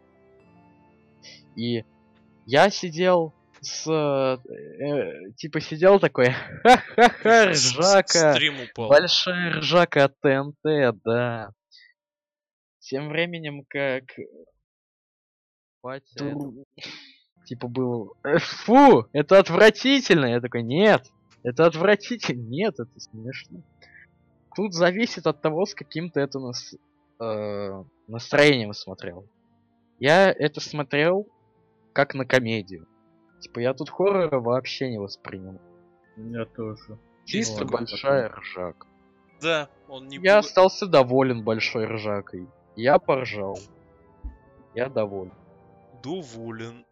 [1.56, 1.86] и
[2.46, 3.34] я сидел
[3.66, 3.88] с...
[3.88, 6.32] э, типа сидел такой,
[6.64, 8.90] ха-ха-ха, ржака, Стрим упал.
[8.90, 11.52] большая ржака от ТНТ, да.
[12.80, 14.04] Тем временем, как...
[15.82, 16.38] Батя это-
[17.46, 20.26] типа был, «Э, фу, это отвратительно.
[20.26, 21.06] Я такой, нет,
[21.44, 23.62] это отвратительно, нет, это смешно.
[24.56, 26.74] Тут зависит от того, с каким ты это нас,
[27.20, 29.28] э, настроением смотрел.
[30.00, 31.28] Я это смотрел
[31.94, 32.88] как на комедию.
[33.46, 35.60] Типа я тут хоррора вообще не воспринял.
[36.18, 36.98] Я тоже.
[37.26, 38.88] Чисто ладно, большая ржака.
[39.40, 42.48] Да, он не Я был- остался доволен большой ржакой.
[42.76, 43.60] Я поржал.
[44.74, 45.32] Я доволен.
[46.02, 46.86] доволен.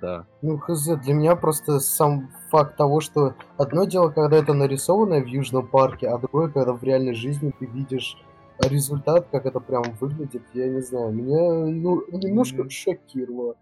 [0.00, 0.26] Да.
[0.40, 5.26] Ну, хз, для меня просто сам факт того, что одно дело, когда это нарисовано в
[5.26, 8.16] Южном парке, а другое, когда в реальной жизни ты видишь
[8.60, 12.70] результат, как это прям выглядит, я не знаю, меня ну, немножко Мгм.
[12.70, 13.56] шокировало.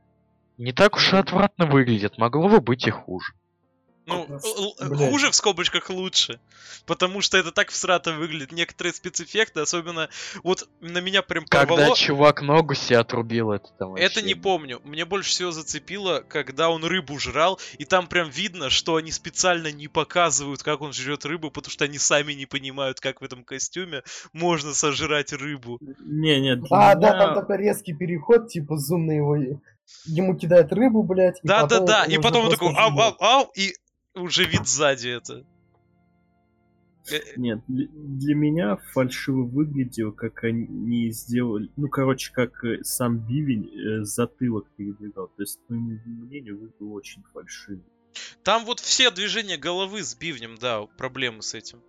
[0.59, 3.33] Не так уж и отвратно выглядит, могло бы быть и хуже.
[4.07, 4.27] Ну,
[4.87, 5.11] блядь.
[5.11, 6.38] хуже в скобочках лучше.
[6.85, 8.53] Потому что это так всрато выглядит.
[8.53, 10.11] Некоторые спецэффекты, особенно...
[10.43, 11.97] Вот на меня прям Когда порвало.
[11.97, 14.83] чувак ногу себе отрубил, это там Это вообще- не помню.
[14.85, 19.73] Мне больше всего зацепило, когда он рыбу жрал, и там прям видно, что они специально
[19.73, 23.43] не показывают, как он жрет рыбу, потому что они сами не понимают, как в этом
[23.43, 24.03] костюме
[24.35, 25.79] можно сожрать рыбу.
[26.01, 29.38] Не, не, для А, да, меня- там такой резкий переход, типа зум на его...
[30.07, 31.40] Ему кидает рыбу, блядь.
[31.42, 32.05] Да, да, да.
[32.05, 33.75] И потом он такой ау, ау, ау, и
[34.14, 35.44] уже вид сзади это.
[37.11, 41.70] Э, Нет, для, для меня фальшиво выглядело, как они сделали...
[41.77, 45.29] Ну, короче, как э, сам бивень э, затылок передвигал.
[45.29, 47.83] То есть, по моему мнению, выглядело очень фальшиво.
[48.42, 51.83] Там вот все движения головы с бивнем, да, проблемы с этим.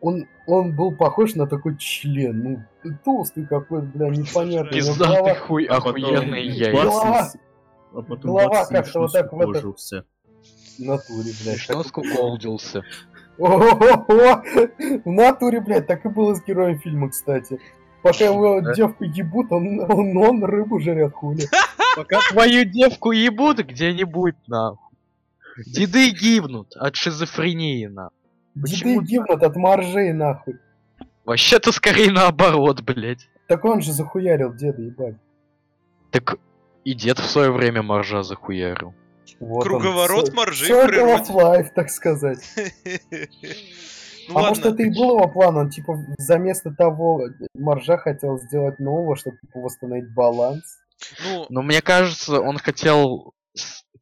[0.00, 2.64] Он, он был похож на такой член.
[2.84, 4.72] Ну, толстый какой-то, бля, непонятный.
[4.72, 6.70] Пиздатый голова- хуй, А бац, яйца.
[6.72, 7.30] Голова-
[7.94, 10.04] А потом голова как-то вот так в это- скукожился.
[10.78, 11.58] В натуре, блядь.
[11.58, 12.82] Что скуколдился?
[13.38, 14.42] О-о-о!
[15.04, 17.58] В натуре, блядь, так и было с героем фильма, кстати.
[18.02, 18.74] Пока его Да.
[18.74, 21.46] девку ебут, он, он, он рыбу жрет, хули.
[21.96, 24.96] Пока твою девку ебут где-нибудь, нахуй.
[25.66, 28.12] Деды гибнут от шизофрении, нахуй.
[28.58, 30.58] Деды Почему гибнут от моржей, нахуй.
[31.24, 33.28] Вообще-то скорее наоборот, блядь.
[33.46, 35.16] Так он же захуярил деда, ебать.
[36.10, 36.36] Так
[36.84, 38.94] и дед в свое время моржа захуярил.
[39.40, 42.40] Вот он, Круговорот моржей в circle of life, так сказать.
[44.30, 44.74] Ну а может ладно.
[44.74, 49.60] это и был его план, он типа заместо того моржа хотел сделать нового, чтобы типа,
[49.60, 50.80] восстановить баланс.
[51.24, 53.32] Ну, Но мне кажется, он хотел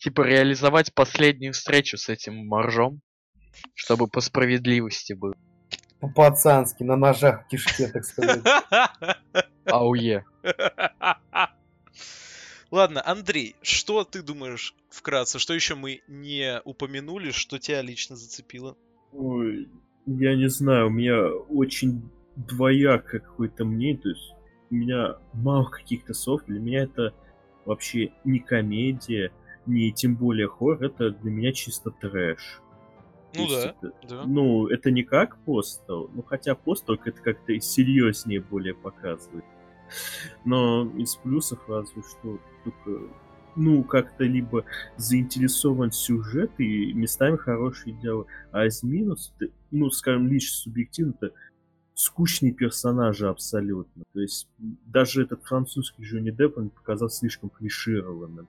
[0.00, 3.02] типа реализовать последнюю встречу с этим моржом,
[3.74, 5.34] чтобы по справедливости было.
[6.00, 8.42] По-пацански, на ножах в кишке, так сказать.
[9.64, 10.24] Ауе.
[12.70, 15.38] Ладно, Андрей, что ты думаешь вкратце?
[15.38, 18.76] Что еще мы не упомянули, что тебя лично зацепило?
[19.12, 19.68] Ой,
[20.06, 24.34] я не знаю, у меня очень двоякое какое-то мнение, то есть
[24.70, 27.14] у меня мало каких-то слов, для меня это
[27.64, 29.32] вообще не комедия,
[29.64, 32.60] не тем более хоррор, это для меня чисто трэш.
[33.36, 34.24] Ну да, это- да.
[34.26, 39.44] Ну, это не как постел, ну хотя постел это как-то серьезнее более показывает.
[40.44, 43.02] Но из плюсов разве что только,
[43.54, 44.64] ну, как-то либо
[44.96, 49.32] заинтересован сюжет и местами хорошие диалоги, а из минусов,
[49.70, 51.32] ну, скажем, лично субъективно, это
[51.94, 54.02] скучные персонажи абсолютно.
[54.12, 58.48] То есть даже этот французский Джонни Депп, он показался слишком клишированным.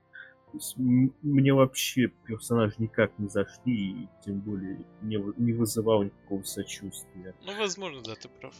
[1.21, 7.35] Мне вообще персонажи никак не зашли, и тем более не, не вызывал никакого сочувствия.
[7.45, 8.55] Ну, возможно, да, ты прав.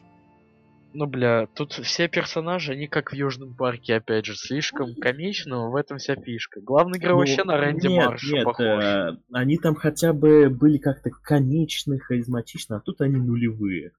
[0.93, 5.69] Ну, бля, тут все персонажи, они как в Южном парке, опять же, слишком комичны, но
[5.69, 6.62] в этом вся фишка.
[6.62, 8.84] Главный герой Ну, вообще на Рэнди нет, Марша нет, похож.
[8.84, 13.91] э, они там хотя бы были как-то комичны, харизматичны, а тут они нулевые.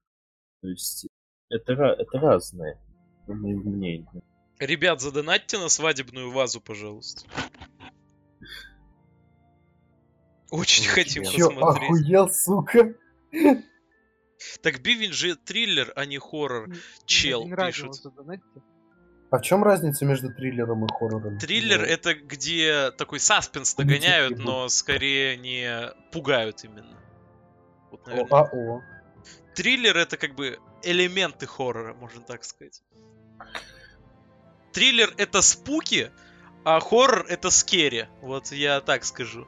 [0.61, 1.07] То есть
[1.49, 2.77] это, это разное,
[3.27, 4.23] по моему мнению.
[4.59, 7.29] Ребят, задонатьте на свадебную вазу, пожалуйста.
[10.51, 11.89] Очень хотим чё, Чё, посмотреть.
[11.91, 12.95] охуел, сука?
[14.61, 16.69] Так Бивень же триллер, а не хоррор.
[17.05, 17.93] Чел пишет.
[17.93, 18.61] задонатьте.
[19.31, 21.37] А в чем разница между триллером и хоррором?
[21.37, 26.97] Триллер Ну, это где такой саспенс их но скорее не пугают именно.
[27.91, 28.81] Вот, О, а, о.
[29.53, 32.81] Триллер это как бы элементы хоррора, можно так сказать.
[34.71, 36.11] Триллер это спуки,
[36.69, 38.07] а хоррор это скери.
[38.21, 39.47] Вот я так скажу.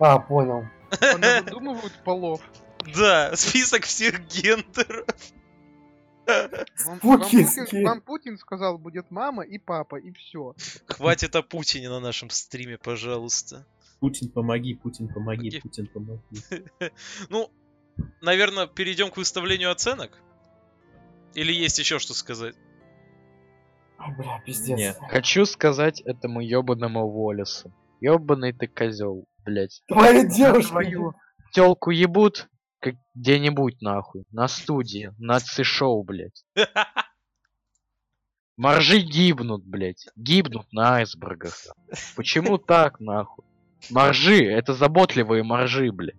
[0.00, 0.64] А, понял.
[0.90, 2.40] Выдумывают полов.
[2.96, 5.06] Да, список всех гендеров.
[6.84, 7.84] Вам, Путин, скин.
[7.84, 10.54] вам Путин сказал, будет мама и папа, и все.
[10.86, 13.64] Хватит о Путине на нашем стриме, пожалуйста.
[14.00, 15.60] Путин, помоги, Путин, помоги.
[15.60, 16.20] Путин, помоги.
[17.30, 17.50] Ну,
[18.20, 20.18] наверное, перейдем к выставлению оценок.
[21.34, 22.56] Или есть еще что сказать?
[23.98, 24.78] А, бля, пиздец.
[24.78, 24.96] Нет.
[25.10, 27.72] Хочу сказать этому ёбаному Уоллесу.
[28.00, 29.82] Ёбаный ты козел, блять.
[29.88, 30.70] Твоя девушка.
[30.70, 31.14] твою.
[31.52, 32.48] Телку ебут
[33.14, 34.24] где-нибудь нахуй.
[34.30, 35.12] На студии.
[35.18, 36.44] На шоу блять.
[38.56, 40.06] Моржи гибнут, блять.
[40.16, 41.54] Гибнут на айсбергах.
[42.16, 43.44] Почему так, нахуй?
[43.90, 46.16] Моржи, это заботливые моржи, блядь.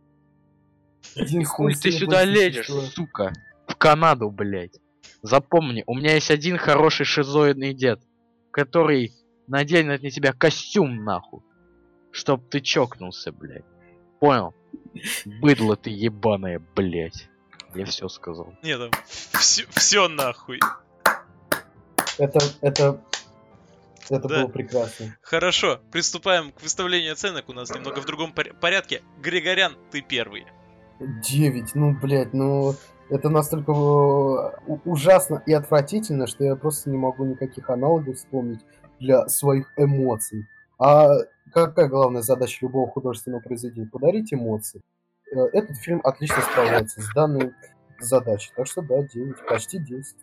[1.45, 3.33] Хуй ты сюда лезешь, сука.
[3.67, 4.79] В Канаду, блядь.
[5.21, 8.01] Запомни, у меня есть один хороший шизоидный дед,
[8.51, 9.11] который
[9.47, 11.41] наденет на тебя костюм, нахуй.
[12.11, 13.65] Чтоб ты чокнулся, блядь.
[14.19, 14.53] Понял?
[15.41, 17.29] Быдло ты ебаное, блядь.
[17.75, 18.53] Я все сказал.
[18.63, 20.59] Не, там все, все нахуй.
[22.17, 23.01] Это, это
[24.09, 24.41] Это Да.
[24.41, 25.15] было прекрасно.
[25.21, 27.47] Хорошо, приступаем к выставлению оценок.
[27.49, 29.03] У нас немного в другом пор- порядке.
[29.21, 30.47] Григорян, ты первый.
[30.99, 32.73] Девять, ну, блядь, ну...
[33.09, 38.61] Это настолько э, ужасно и отвратительно, что я просто не могу никаких аналогов вспомнить
[38.99, 40.45] для своих эмоций.
[40.77, 41.09] А
[41.53, 43.89] какая главная задача любого художественного произведения?
[43.91, 44.81] Подарить эмоции.
[45.31, 47.53] Э, Этот фильм отлично справляется с данной
[47.99, 48.51] задачей.
[48.55, 50.15] Так что да, 9, почти 10.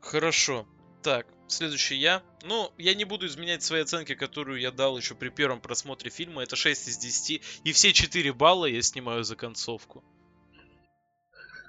[0.00, 0.66] Хорошо.
[1.02, 2.22] Так, следующий я.
[2.44, 6.42] Ну, я не буду изменять свои оценки, которую я дал еще при первом просмотре фильма.
[6.42, 7.42] Это 6 из 10.
[7.64, 10.04] И все 4 балла я снимаю за концовку.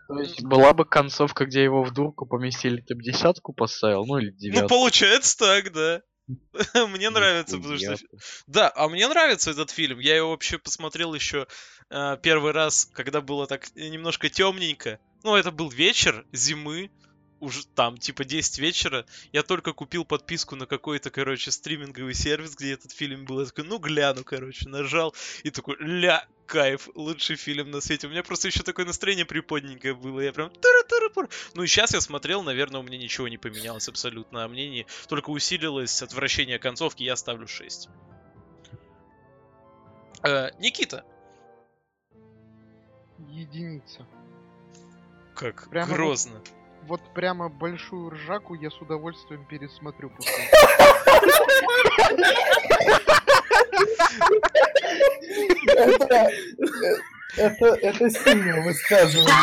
[0.07, 4.17] То есть была бы концовка, где его в дурку поместили, ты бы десятку поставил, ну
[4.17, 4.69] или Ну, девятку.
[4.69, 6.01] получается так, да.
[6.89, 7.95] Мне нравится, потому что...
[8.47, 9.99] Да, а мне нравится этот фильм.
[9.99, 11.47] Я его вообще посмотрел еще
[11.89, 14.99] э, первый раз, когда было так немножко темненько.
[15.23, 16.91] Ну, это был вечер зимы,
[17.39, 19.05] уже там, типа 10 вечера.
[19.31, 23.39] Я только купил подписку на какой-то, короче, стриминговый сервис, где этот фильм был.
[23.39, 25.13] Я такой, ну, гляну, короче, нажал.
[25.43, 28.07] И такой, ля, кайф, лучший фильм на свете.
[28.07, 30.21] У меня просто еще такое настроение приподненькое было.
[30.21, 30.51] Я прям...
[31.53, 34.43] Ну и сейчас я смотрел, наверное, у меня ничего не поменялось абсолютно.
[34.43, 37.89] А мнение только усилилось отвращение концовки, я ставлю 6.
[40.23, 41.05] Э, Никита,
[43.29, 44.07] Единица.
[45.35, 46.39] как Прямо грозно.
[46.39, 46.56] Вот
[47.13, 50.33] прямо большую ржаку я с удовольствием пересмотрю после.
[55.75, 56.29] Это,
[57.35, 59.33] это, это сильное высказывание.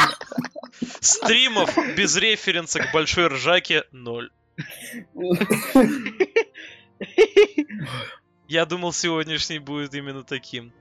[1.00, 4.30] Стримов без референса к большой ржаке 0.
[8.48, 10.72] Я думал, сегодняшний будет именно таким.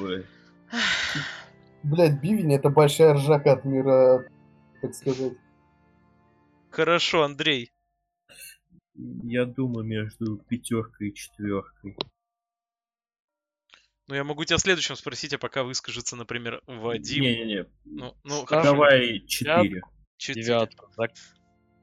[0.00, 0.26] Ой.
[1.82, 4.24] Блять, бивень это большая ржака от мира,
[4.80, 5.34] так сказать.
[6.74, 7.72] Хорошо, Андрей.
[8.94, 11.96] Я думаю, между пятеркой и четверкой.
[14.08, 17.22] Ну, я могу тебя следующим спросить, а пока выскажется, например, Вадим.
[17.22, 18.72] Не-не-не, Ну, ну хорошо.
[18.72, 19.82] давай четыре.
[20.16, 20.44] Четыре.
[20.46, 20.90] Девятку.
[20.96, 21.12] Так,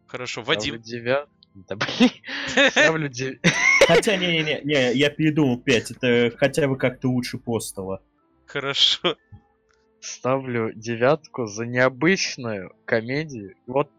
[0.08, 0.82] Хорошо, ставлю Вадим.
[0.82, 1.34] девятку.
[1.54, 2.10] Да блин.
[2.72, 3.50] Ставлю девятку.
[3.88, 5.92] Хотя, не-не-не, не, я передумал пять.
[5.92, 8.04] Это хотя бы как-то лучше постова.
[8.46, 9.16] Хорошо.
[10.02, 13.56] Ставлю девятку за необычную комедию.
[13.68, 13.90] Вот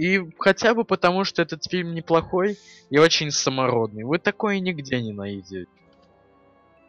[0.00, 2.56] и хотя бы потому, что этот фильм неплохой
[2.88, 4.04] и очень самородный.
[4.04, 5.66] Вы такое нигде не найдете.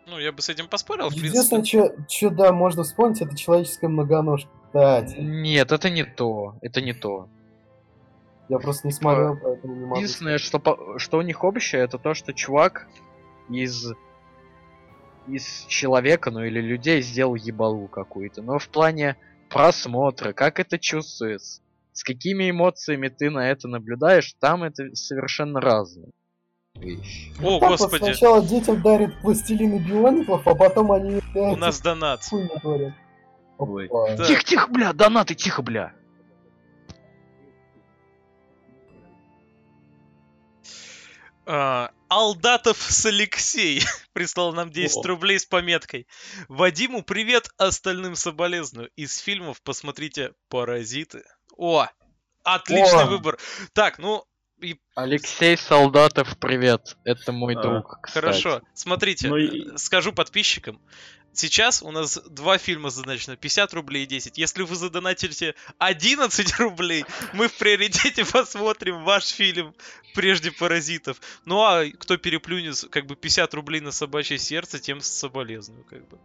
[0.08, 2.06] Ну, я бы с этим поспорил, в Единственное, принципе.
[2.10, 4.50] что да, можно вспомнить, это человеческая многоножка.
[4.67, 6.56] Кстати, Нет, это не то.
[6.62, 7.28] Это не то.
[8.50, 9.95] я просто не смотрел, поэтому не могу.
[9.97, 12.88] Единственное, что, по- что у них общее, это то, что чувак
[13.50, 13.91] из
[15.28, 18.41] из человека, ну или людей сделал ебалу какую-то.
[18.41, 19.17] Но в плане
[19.50, 21.62] просмотра, как это чувствуется,
[21.93, 26.12] с какими эмоциями ты на это наблюдаешь, там это совершенно разные
[26.75, 27.32] вещи.
[27.41, 32.21] О, Папа господи, сначала детям дарит пластилины биоников, а потом они у нас донат.
[33.60, 34.25] Да.
[34.25, 35.93] Тихо, тихо, бля, донаты, тихо, бля.
[41.45, 43.82] А, Алдатов с Алексей
[44.13, 45.08] прислал нам 10 О.
[45.08, 46.08] рублей с пометкой.
[46.47, 48.89] Вадиму привет, остальным соболезную.
[48.95, 51.23] Из фильмов посмотрите «Паразиты».
[51.62, 51.88] О,
[52.43, 53.06] отличный О.
[53.06, 53.38] выбор.
[53.74, 54.26] Так, ну,
[54.60, 56.97] и Алексей Солдатов, привет.
[57.04, 58.13] Это мой А, друг, кстати.
[58.26, 58.62] хорошо.
[58.74, 60.82] Смотрите, Ну и- э, скажу подписчикам.
[61.34, 64.39] Сейчас у нас два фильма задачно, 50 рублей и 10.
[64.39, 69.76] Если вы задонатите 11 рублей, мы в приоритете посмотрим ваш фильм
[70.15, 71.21] прежде «Паразитов».
[71.45, 76.17] Ну а кто переплюнет как бы 50 рублей на собачье сердце, тем соболезную как бы.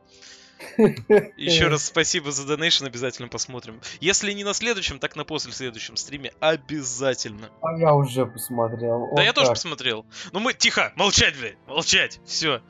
[1.36, 3.80] Еще раз спасибо за донейшн, обязательно посмотрим.
[4.00, 7.50] Если не на следующем, так на после следующем стриме обязательно.
[7.62, 9.08] А я уже посмотрел.
[9.14, 10.06] Да я тоже посмотрел.
[10.32, 10.54] Ну мы...
[10.54, 10.92] Тихо!
[10.96, 11.56] Молчать, блядь!
[11.66, 12.20] Молчать!
[12.24, 12.62] Все.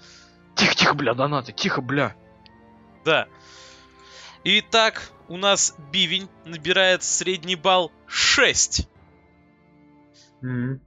[0.57, 2.15] Тихо, тихо, бля, донаты, тихо, бля.
[3.05, 3.29] Да.
[4.45, 8.89] Итак, у нас Бивень набирает средний балл 6.
[10.43, 10.81] М.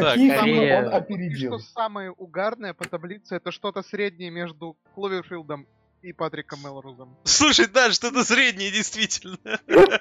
[0.00, 0.78] Какие Так, фильмы Корея.
[0.86, 1.58] он И опередил?
[1.58, 5.66] что самое угарное по таблице, это что-то среднее между Кловерфилдом
[6.02, 7.16] и Патриком Мелрузом.
[7.24, 9.38] Слушай, да, что-то среднее, действительно.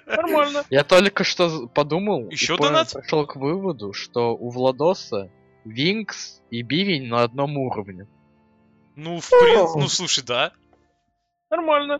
[0.06, 0.64] Нормально.
[0.70, 2.94] Я только что подумал Ещё и донат?
[2.94, 5.32] пришел к выводу, что у Владоса
[5.64, 8.08] Винкс и Бивень на одном уровне.
[8.96, 10.52] Ну, в принципе, ну слушай, да.
[11.50, 12.00] Нормально.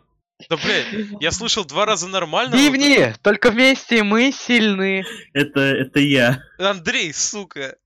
[0.50, 0.88] Да, блядь,
[1.22, 2.56] я слышал два раза нормально.
[2.56, 3.14] но- Бивни!
[3.22, 5.06] Только вместе мы сильны.
[5.34, 6.44] Это, это я.
[6.58, 7.78] Андрей, сука.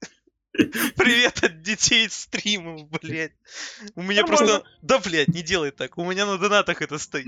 [0.51, 3.33] Привет от детей стримов, блядь.
[3.95, 4.63] У меня просто...
[4.81, 5.97] Да, блядь, не делай так.
[5.97, 7.27] У меня на донатах это стоит.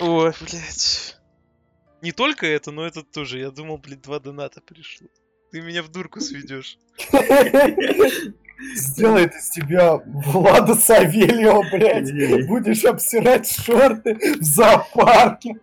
[0.00, 1.16] Ой, блядь.
[2.00, 3.40] Не только это, но это тоже.
[3.40, 5.08] Я думал, блядь, два доната пришло.
[5.52, 6.78] Ты меня в дурку сведешь.
[8.74, 12.46] Сделает из тебя Влада Савельева, блядь.
[12.46, 15.60] Будешь обсирать шорты в зоопарке.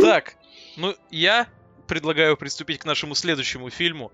[0.00, 0.36] Так,
[0.76, 1.46] ну я
[1.86, 4.12] предлагаю приступить к нашему следующему фильму.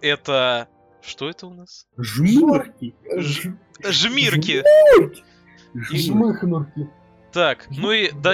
[0.00, 0.68] Это...
[1.02, 1.86] Что это у нас?
[1.98, 2.94] Жмурки.
[3.16, 4.62] Ж- Жмирки.
[5.74, 6.88] Жмыхнурки.
[7.30, 8.32] Так, ну и да,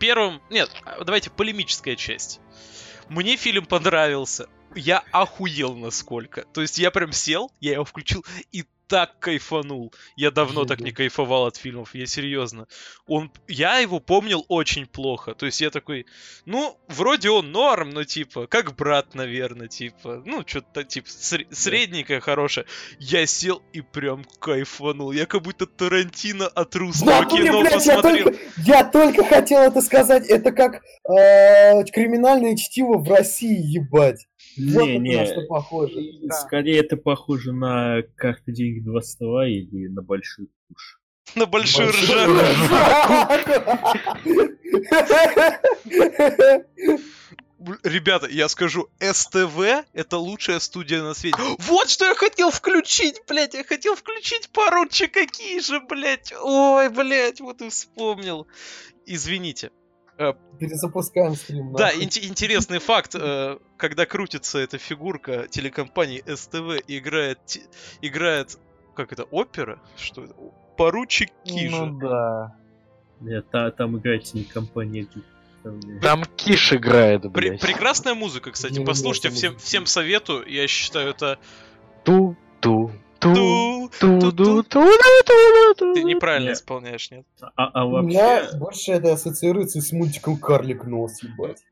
[0.00, 0.40] первым...
[0.50, 0.70] Нет,
[1.04, 2.40] давайте полемическая часть.
[3.08, 4.48] Мне фильм понравился.
[4.74, 6.44] Я охуел насколько.
[6.52, 9.92] То есть я прям сел, я его включил и так кайфанул.
[10.16, 12.66] Я давно так не кайфовал от фильмов, я серьезно.
[13.06, 15.34] Он, я его помнил очень плохо.
[15.34, 16.06] То есть я такой,
[16.46, 22.20] ну, вроде он норм, но типа, как брат, наверное, типа, ну, что-то типа сре- средненькое,
[22.20, 22.66] хорошее.
[22.98, 25.12] Я сел и прям кайфанул.
[25.12, 28.24] Я как будто Тарантино от русского блин, кино блядь, я посмотрел.
[28.24, 30.26] только, я только хотел это сказать.
[30.28, 34.27] Это как э, криминальное чтиво в России, ебать.
[34.58, 35.94] Вот это на что похоже.
[36.22, 36.34] Да.
[36.34, 41.00] скорее это похоже на карты деньги два ствола или на большой куш.
[41.34, 42.32] На большую ржаку.
[47.82, 51.38] Ребята, я скажу, СТВ это лучшая студия на свете.
[51.58, 56.32] Вот что я хотел включить, блядь, я хотел включить поручика какие же, блядь.
[56.40, 58.46] Ой, блядь, вот и вспомнил.
[59.06, 59.70] Извините.
[60.58, 61.72] Перезапускаем стрим.
[61.74, 67.62] Да, ин- интересный факт, э, когда крутится эта фигурка телекомпании СТВ, играет, те-
[68.02, 68.58] играет,
[68.96, 69.78] как это, опера?
[69.96, 70.34] Что это?
[70.76, 71.84] Поручик Кижа.
[71.86, 72.56] Ну да.
[73.20, 75.06] Нет, та- там играет телекомпания.
[75.62, 77.60] там, э, Там Киш играет, блядь.
[77.60, 81.38] прекрасная музыка, кстати, послушайте, всем, всем советую, я считаю, это...
[82.04, 82.90] Ту, ту,
[85.94, 87.26] Ты неправильно исполняешь, нет?
[87.56, 91.62] А, а У меня вообще, больше это ассоциируется с мультиком Карлик Нос, ебать.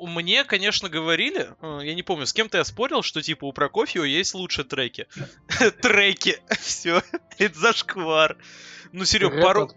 [0.00, 4.04] Мне, конечно, говорили, э, я не помню, с кем-то я спорил, что типа у Прокофьева
[4.04, 5.08] есть лучшие треки.
[5.82, 7.02] Треки, все,
[7.38, 8.36] это зашквар.
[8.92, 9.68] Ну, Серег, пару,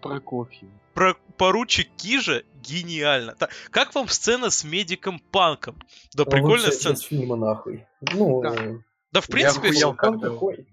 [0.94, 3.34] про, поручик Кижа гениально.
[3.34, 5.76] Та- как вам сцена с медиком Панком?
[6.14, 6.94] Да, прикольная сцена.
[6.96, 7.84] фильма, нахуй.
[8.00, 8.54] Ну, Да.
[8.54, 8.78] э,
[9.10, 10.66] Да, в принципе, охуел, там когда- такой.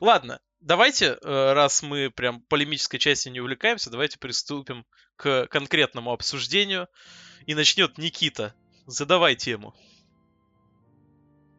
[0.00, 6.88] Ладно, давайте, э, раз мы прям полемической части не увлекаемся, давайте приступим к конкретному обсуждению.
[7.46, 8.54] И начнет Никита.
[8.86, 9.74] Задавай тему.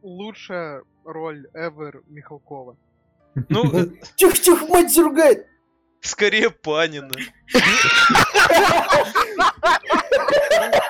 [0.02, 2.78] Лучшая роль ever Михалкова.
[3.50, 3.64] Ну,
[4.16, 5.48] Тихо-тихо, мать заругает!
[6.02, 7.12] скорее Панина.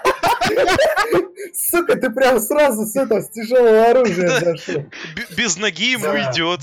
[1.53, 4.85] Сука, ты прям сразу с этого, с тяжелого оружия зашел.
[5.35, 6.61] Без ноги ему идет.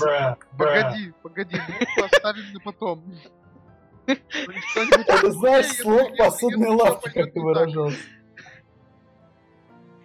[0.57, 3.03] Погоди, погоди, муху оставим на потом.
[4.07, 4.15] Ну,
[5.21, 7.97] Ты знаешь, слог посудной лавки, как ты выражался.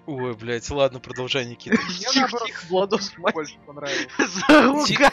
[0.06, 1.76] Ой, блядь, ладно, продолжай, Никита.
[1.80, 3.34] Мне наоборот Тихо, Владос, мать.
[3.34, 4.08] больше понравилось.
[4.48, 5.10] Заругай.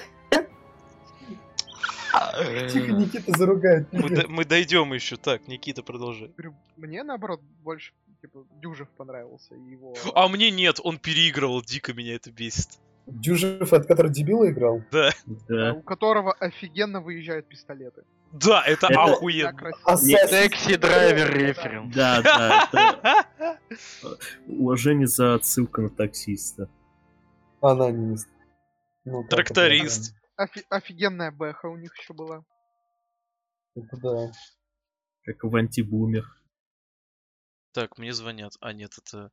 [2.70, 3.88] Тихо, Никита заругает.
[3.92, 5.16] Мы, мы дойдем еще.
[5.18, 6.30] Так, Никита, продолжай.
[6.36, 9.94] Говорю, Мне наоборот больше типа Дюжев понравился и его.
[10.16, 12.70] А мне нет, он переигрывал, дико меня это бесит.
[13.06, 14.84] Дюжев, от которого дебила играл?
[14.92, 15.10] Да.
[15.48, 15.74] да.
[15.74, 18.04] у которого офигенно выезжают пистолеты.
[18.32, 19.72] Да, это, Это- охуенно.
[19.98, 21.96] Секси драйвер референс.
[21.96, 23.60] Да, да, это
[24.48, 26.70] уважение за отсылку на таксиста.
[27.62, 28.30] Анонист.
[29.06, 30.14] Ну, Тракторист.
[30.38, 32.44] Офи- офигенная бэха у них еще была.
[33.76, 34.32] Это да.
[35.24, 36.26] Как в антибумер.
[37.74, 38.54] Так, мне звонят.
[38.62, 39.32] А, нет, это Это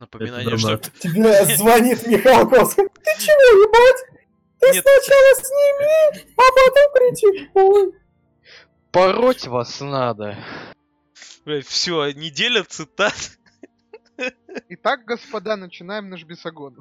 [0.00, 0.66] напоминание, что...
[0.68, 0.92] донат.
[1.00, 2.74] Тебе звонит Михалков.
[2.74, 2.82] Ты
[3.18, 4.22] чего, ебать?
[4.60, 4.84] Ты Нет.
[4.84, 7.94] сначала сними, а потом критикуй.
[8.92, 10.38] Пороть вас надо.
[11.66, 13.38] все, неделя цитат.
[14.68, 16.78] Итак, господа, начинаем наш бесогон.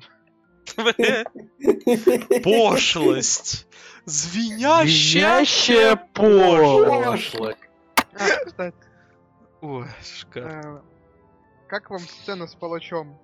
[2.43, 3.68] Пошлость.
[4.05, 7.32] Звенящая Звенящая пошлость.
[7.32, 7.59] пошлость.
[8.14, 8.78] А, кстати,
[9.62, 10.78] Ой, шикарно.
[10.78, 13.18] э, как вам сцена с палачом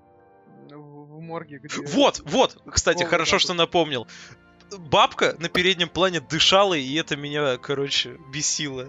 [0.69, 1.81] в, морге, где...
[1.87, 4.07] Вот, вот, кстати, О, хорошо, что напомнил.
[4.77, 8.87] Бабка на переднем плане дышала, и это меня, короче, бесило.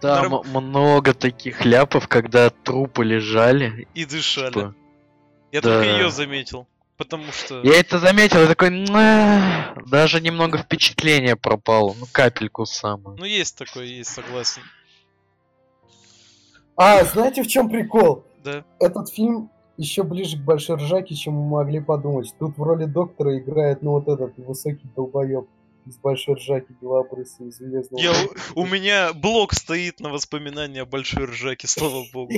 [0.00, 3.86] Там много таких ляпов, когда трупы лежали.
[3.94, 4.52] И дышали.
[4.52, 4.74] Типа,
[5.52, 5.74] Я да.
[5.74, 6.66] только ее заметил.
[6.96, 7.62] Потому что...
[7.62, 8.68] Я это заметил, и такой,
[9.86, 13.16] даже немного впечатление пропало, ну капельку самую.
[13.16, 14.62] Ну, есть такое, есть, согласен.
[16.82, 18.24] А, знаете, в чем прикол?
[18.42, 18.64] Да.
[18.78, 22.34] Этот фильм еще ближе к Большой Ржаке, чем мы могли подумать.
[22.38, 25.46] Тут в роли доктора играет, ну, вот этот высокий долбоеб.
[25.86, 28.12] из большой ржаки белобрысый из Железного Я,
[28.54, 32.32] у меня блок стоит на воспоминания о большой ржаке, слава богу.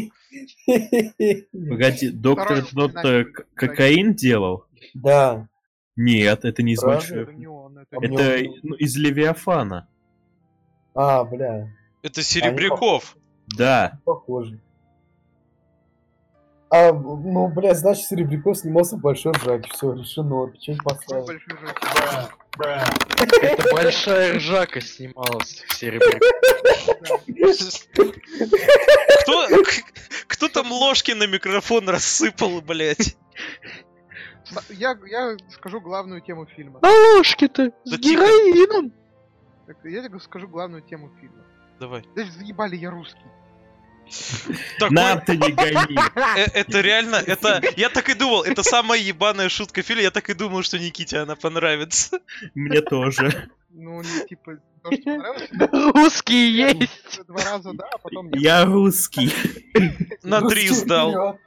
[1.53, 3.25] Погоди, доктор Второе Доктор воспоминание.
[3.27, 4.65] к- кокаин делал?
[4.95, 5.49] Да.
[5.95, 7.23] Нет, это не из большой.
[7.23, 7.33] Это.
[7.93, 9.89] А ну, из Левиафана.
[10.95, 11.69] А, бля,
[12.03, 13.17] Это Серебряков.
[13.57, 13.99] Да.
[14.05, 14.61] похоже.
[16.71, 19.69] А, ну, бля, значит, Серебряков снимался в большой ржаке.
[19.75, 20.47] Все, решено.
[20.47, 21.29] Печень поставил.
[23.43, 26.19] Это большая ржака снималась в серебре.
[29.23, 29.49] Кто,
[30.27, 33.17] кто там ложки на микрофон рассыпал, блядь?
[34.71, 36.81] Я, я скажу главную тему фильма.
[36.83, 38.93] А ложки-то с Да героином.
[39.67, 41.45] Так, Я тебе скажу главную тему фильма.
[41.81, 42.05] Давай.
[42.15, 43.21] Да заебали, я русский.
[44.79, 45.99] Такой- Нам ты не гони.
[46.37, 47.63] Э, Это реально, это...
[47.77, 51.19] Я так и думал, это самая ебаная шутка фильма, я так и думал, что Никите
[51.19, 52.21] она понравится.
[52.55, 53.49] Мне тоже.
[53.71, 55.49] Ну, не типа, то, что понравилось,
[55.95, 57.27] Русские есть.
[57.27, 58.31] два раза, да, а потом.
[58.35, 59.33] Я русский.
[60.23, 61.39] На три Русский сдал.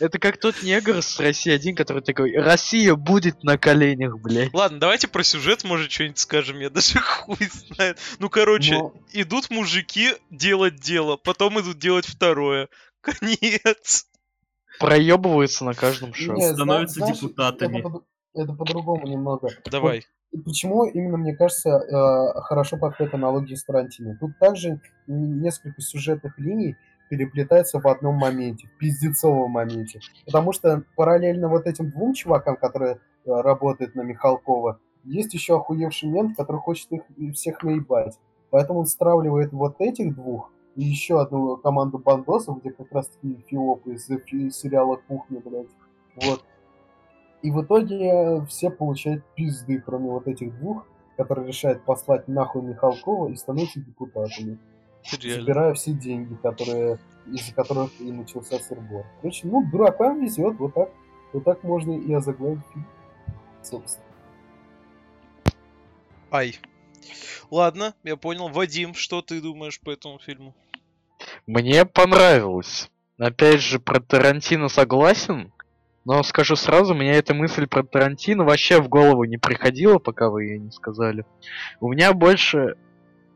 [0.00, 4.52] Это как тот негр с России один, который такой, Россия будет на коленях, блядь.
[4.54, 7.36] Ладно, давайте про сюжет, может, что-нибудь скажем, я даже хуй
[7.74, 7.98] знает.
[8.18, 8.94] Ну, короче, Ну.
[9.12, 12.68] идут мужики делать дело, потом идут делать второе.
[13.00, 14.06] Конец.
[14.78, 16.38] Проебываются на каждом шагу.
[16.38, 17.78] Не, зна- Становятся знаешь, депутатами.
[17.80, 19.48] Это, по- это по-другому немного.
[19.70, 20.04] Давай.
[20.32, 24.18] И Почему именно, мне кажется, э, хорошо подходит аналогии с Тарантино?
[24.20, 26.74] Тут также несколько сюжетных линий
[27.08, 30.00] переплетаются в одном моменте, в пиздецовом моменте.
[30.24, 36.08] Потому что параллельно вот этим двум чувакам, которые э, работают на Михалкова, есть еще охуевший
[36.08, 37.02] мент, который хочет их
[37.34, 38.18] всех наебать.
[38.50, 43.42] Поэтому он стравливает вот этих двух и еще одну команду бандосов, где как раз таки
[43.48, 45.68] Фиопы из э, фи- сериала «Кухня», блядь.
[46.16, 46.44] Вот.
[47.42, 50.86] И в итоге все получают пизды, кроме вот этих двух,
[51.16, 54.58] которые решают послать нахуй Михалкова и становятся депутатами,
[55.12, 55.42] Реально.
[55.42, 59.04] забирая все деньги, которые из-за которых и начался сырбор.
[59.20, 60.90] Короче, ну, дуракам везет, вот так,
[61.32, 62.86] вот так можно и озаглавить фильм,
[63.62, 64.06] собственно.
[66.30, 66.56] Ай.
[67.50, 68.48] Ладно, я понял.
[68.48, 70.54] Вадим, что ты думаешь по этому фильму?
[71.46, 72.90] Мне понравилось.
[73.18, 75.52] Опять же, про Тарантино согласен.
[76.04, 80.44] Но скажу сразу, меня эта мысль про Тарантино вообще в голову не приходила, пока вы
[80.44, 81.24] ее не сказали.
[81.80, 82.76] У меня больше...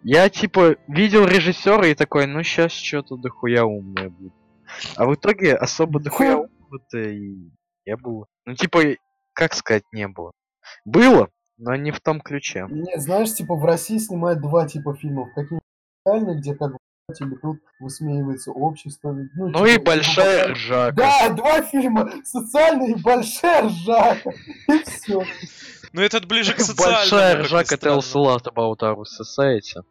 [0.03, 4.32] Я, типа, видел режиссера и такой, ну сейчас что-то дохуя умное будет.
[4.96, 7.51] А в итоге особо дохуя умного-то и
[7.86, 8.26] не было.
[8.46, 8.80] Ну, типа,
[9.32, 10.32] как сказать, не было.
[10.84, 11.28] Было,
[11.59, 12.66] но не в том ключе.
[12.70, 15.28] Не, знаешь, типа в России снимают два типа фильмов.
[15.34, 15.62] Какие-нибудь
[16.07, 16.72] реальные, где как
[17.18, 19.12] или тут высмеивается общество.
[19.34, 20.92] Ну, Ну и типа, большая типа, ржака.
[20.92, 22.11] Да, два фильма.
[22.24, 24.30] Социальный и большая ржака.
[24.68, 25.22] И все.
[25.93, 27.01] Ну, этот ближе к социальному.
[27.01, 29.82] Большая ржака tells a lot about our society.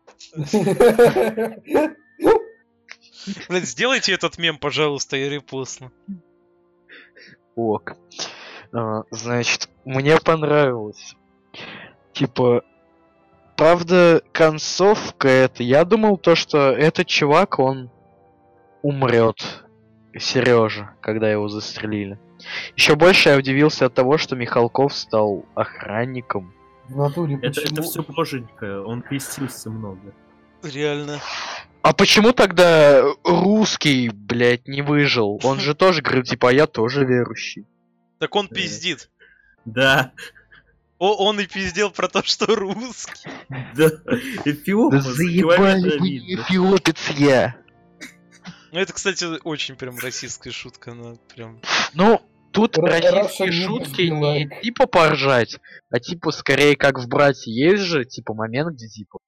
[3.49, 5.91] Блядь, сделайте этот мем, пожалуйста, я репостну.
[7.55, 7.97] Ок.
[8.71, 11.15] А, значит, мне понравилось.
[12.13, 12.63] Типа,
[13.57, 15.63] правда, концовка это...
[15.63, 17.91] Я думал то, что этот чувак, он
[18.81, 19.65] умрет.
[20.17, 22.17] Сережа, когда его застрелили.
[22.75, 26.53] Еще больше я удивился от того, что Михалков стал охранником.
[26.87, 27.83] В натуре Это, это почему?
[27.83, 30.13] все боженька, он крестился много.
[30.63, 31.19] Реально.
[31.81, 35.39] А почему тогда русский, блядь, не выжил?
[35.43, 37.65] Он же тоже говорил, типа, а я тоже верующий.
[38.19, 38.53] Так он Э.
[38.55, 39.09] пиздит.
[39.65, 40.11] Да,
[40.97, 43.29] О, он и пиздел про то, что русский.
[43.75, 43.87] да.
[44.45, 47.55] Эфиопа Да заебали вы, эфиопец я.
[48.71, 51.59] Ну, это, кстати, очень прям российская шутка, она прям...
[51.93, 52.21] Ну,
[52.51, 55.57] тут Ра- российские шутки не типа поржать,
[55.89, 59.19] а типа скорее как в «Братья» есть же, типа момент, где типа...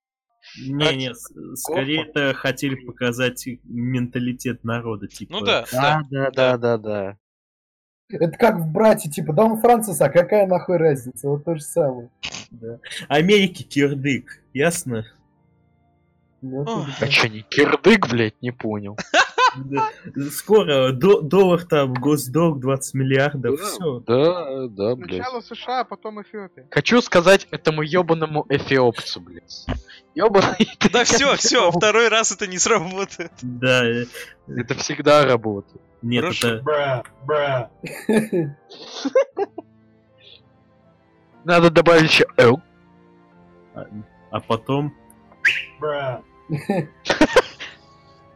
[0.66, 5.34] Не, не, с- скорее это хотели показать менталитет народа, типа.
[5.34, 6.02] Ну да, да.
[6.10, 7.18] да, да, да, да.
[8.10, 11.30] Это как в брате, типа, да он француз, а какая нахуй разница?
[11.30, 12.10] Вот то же самое.
[12.50, 12.80] да.
[13.08, 15.06] Америки кирдык, ясно?
[16.42, 16.66] Ну,
[17.00, 18.98] А чё, не кирдык, блядь, не понял.
[20.32, 23.66] Скоро до- доллар там, госдолг 20 миллиардов, Да.
[23.66, 24.00] все.
[24.02, 25.22] Да, да, блядь.
[25.24, 26.68] Сначала США, а потом Эфиопия.
[26.72, 29.66] Хочу сказать этому ёбаному эфиопцу, блядь.
[30.16, 33.32] Ёбаный ты, Да все, все, второй раз это не сработает.
[33.42, 33.84] Да,
[34.48, 35.82] Это всегда работает.
[36.02, 37.04] нет, это...
[41.44, 42.26] Надо добавить еще.
[43.74, 43.86] А,
[44.32, 44.94] а потом...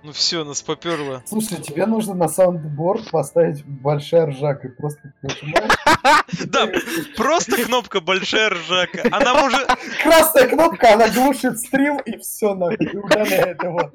[0.06, 1.24] Ну все, нас поперло.
[1.26, 5.72] Слушай, тебе нужно на саундборд поставить большая ржака и просто нажимаешь.
[6.48, 6.70] Да,
[7.18, 9.02] просто кнопка большая ржака.
[9.12, 9.68] Она может...
[10.04, 13.92] Красная кнопка, она глушит стрим и все нахуй, удаляет его.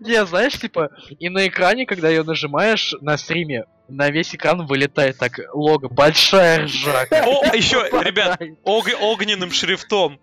[0.00, 0.88] Не, знаешь, типа,
[1.18, 6.64] и на экране, когда ее нажимаешь на стриме, на весь экран вылетает так лого большая
[6.64, 7.24] ржака.
[7.26, 10.20] О, а еще, ребят, ог- огненным шрифтом.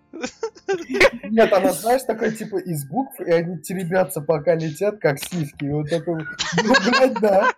[1.24, 5.64] Нет, она, знаешь, такой типа из букв, и они теребятся, пока летят, как сиськи.
[5.64, 6.24] И вот это, вот,
[6.64, 7.52] ну, блядь, да.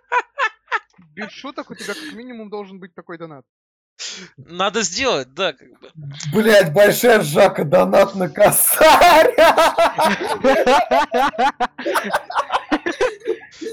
[1.15, 3.45] Без шуток у тебя как минимум должен быть такой донат.
[4.37, 5.91] Надо сделать, да, как бы.
[6.33, 9.33] Блядь, большая ржака, донат на косарь.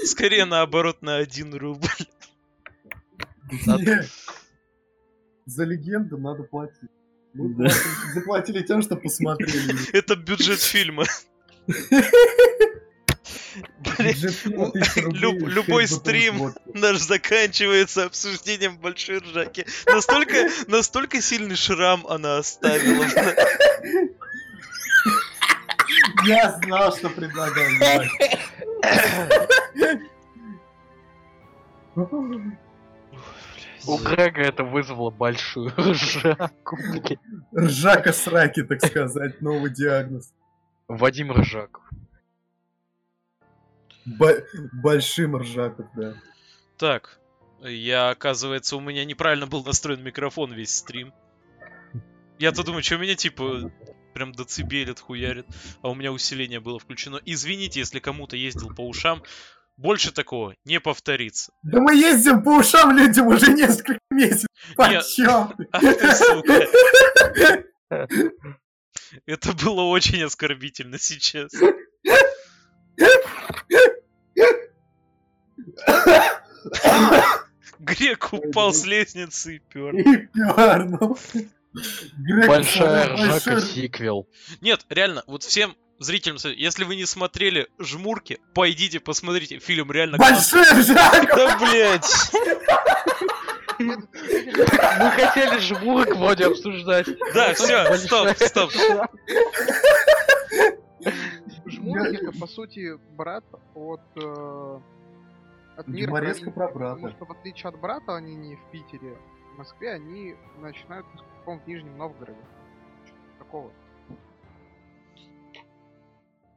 [0.05, 1.87] Скорее наоборот на 1 рубль.
[3.51, 4.09] Нет.
[5.45, 6.89] За легенду надо платить.
[7.33, 7.63] Мы Да.
[7.65, 9.75] платим- заплатили тем, что посмотрели.
[9.93, 11.05] Это бюджет фильма.
[11.67, 12.03] Блин,
[14.13, 19.65] Бюджет фильма 1000 рублей, люб- шесть любой стрим наш заканчивается обсуждением большой ржаки.
[19.85, 23.05] Настолько, настолько сильный шрам она оставила.
[26.25, 28.09] Я знал, что предлагаю.
[33.87, 36.77] У Грега это вызвало большую ржаку.
[37.55, 40.31] Ржака сраки, так сказать, новый диагноз.
[40.87, 41.83] Вадим Ржаков.
[44.05, 46.15] Бо- Большим ржаков, да.
[46.77, 47.19] Так,
[47.61, 51.13] я, оказывается, у меня неправильно был настроен микрофон весь стрим.
[52.39, 53.71] Я-то думаю, что у меня, типа,
[54.15, 55.45] прям децибелит, хуярит,
[55.83, 57.21] а у меня усиление было включено.
[57.25, 59.21] Извините, если кому-то ездил по ушам,
[59.77, 61.51] больше такого не повторится.
[61.63, 64.47] Да мы ездим по ушам людям уже несколько месяцев.
[64.75, 65.53] Почем?
[69.25, 71.51] Это было очень оскорбительно сейчас.
[77.79, 79.95] Грек упал с лестницы и пер.
[79.95, 81.17] И пернул.
[82.47, 84.27] Большая ржака большой- сиквел.
[84.61, 90.17] Нет, реально, вот всем зрителям, если вы не смотрели «Жмурки», пойдите посмотрите, фильм реально.
[90.17, 91.35] Большой ржака!
[91.35, 92.31] Да, блядь!
[93.79, 97.07] Мы хотели жмурок вроде обсуждать.
[97.33, 98.71] Да, все, стоп, стоп.
[101.65, 103.43] Жмурки это по сути брат
[103.73, 104.79] от э,
[105.77, 106.11] от мира.
[106.53, 107.15] Про Потому брата.
[107.15, 109.17] что в отличие от брата, они не в Питере,
[109.53, 111.05] в Москве, они начинают
[111.45, 112.37] в Нижнем Новгороде.
[113.39, 113.71] Такого.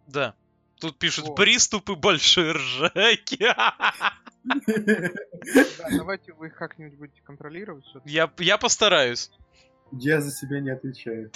[0.06, 0.34] Да.
[0.80, 1.36] Тут пишут Вот.
[1.36, 3.38] приступы большой ржаки.
[4.44, 7.84] Да, давайте вы их как-нибудь будете контролировать.
[8.04, 9.30] Я, я постараюсь.
[9.92, 11.30] Я за себя не отвечаю.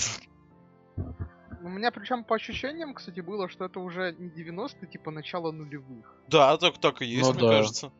[1.62, 6.14] У меня причем по ощущениям, кстати, было, что это уже не 90-е, типа начало нулевых.
[6.28, 7.48] Да, так, так и есть, Ну мне да.
[7.48, 7.92] кажется.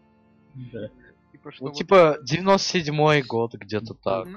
[0.55, 0.89] Да.
[1.33, 4.29] Типа, что Ну, вот- типа, 97-й год, где-то так.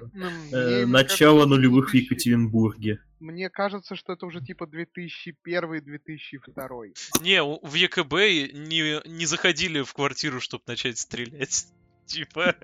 [0.51, 2.99] Э, Начало нулевых в 2000 Екатеринбурге.
[3.21, 6.95] Мне кажется, что это уже типа 2001-2002.
[7.21, 11.67] Не, в ЕКБ не, не заходили в квартиру, чтобы начать стрелять.
[12.07, 12.55] Типа...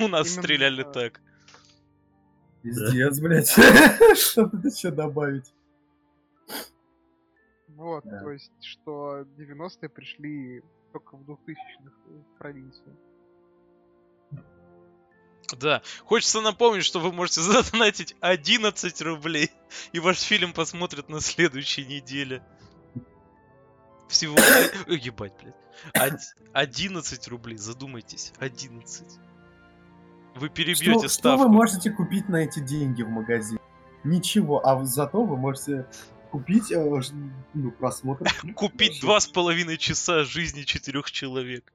[0.00, 1.20] У нас стреляли так.
[2.62, 3.48] Пиздец, блядь.
[4.18, 5.54] Что тут еще добавить?
[7.68, 12.96] Вот, то есть, что 90-е пришли только в 2000-х в провинцию.
[15.56, 15.82] Да.
[16.04, 19.50] Хочется напомнить, что вы можете задонатить 11 рублей,
[19.92, 22.42] и ваш фильм посмотрят на следующей неделе.
[24.08, 24.36] Всего...
[24.88, 25.54] Ой, ебать, блядь.
[25.94, 26.20] Од-
[26.52, 28.32] 11 рублей, задумайтесь.
[28.38, 29.06] 11.
[30.34, 31.44] Вы перебьете Что, что ставку.
[31.44, 33.60] вы можете купить на эти деньги в магазине?
[34.04, 35.86] Ничего, а зато вы можете
[36.30, 37.02] купить э,
[37.54, 38.26] ну, просмотр.
[38.54, 41.72] Купить два с половиной часа жизни четырех человек.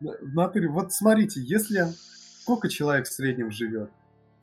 [0.00, 1.94] В натуре, вот смотрите, если...
[2.46, 3.90] Сколько человек в среднем живет?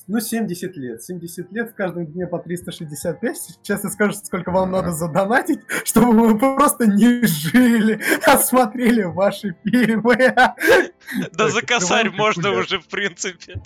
[0.07, 1.01] Ну, 70 лет.
[1.01, 3.37] 70 лет, в каждом дне по 365.
[3.37, 9.55] Сейчас я скажу, сколько вам надо задонатить, чтобы вы просто не жили, а смотрели ваши
[9.63, 10.17] фильмы.
[11.31, 13.61] Да за косарь можно уже, в принципе.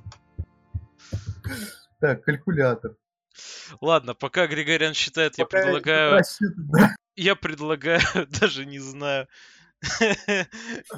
[2.00, 2.96] Так, калькулятор.
[3.82, 6.20] Ладно, пока Григорян считает, я Пока предлагаю...
[6.20, 6.96] расчет- да.
[7.16, 8.02] Я предлагаю,
[8.40, 9.28] даже не знаю.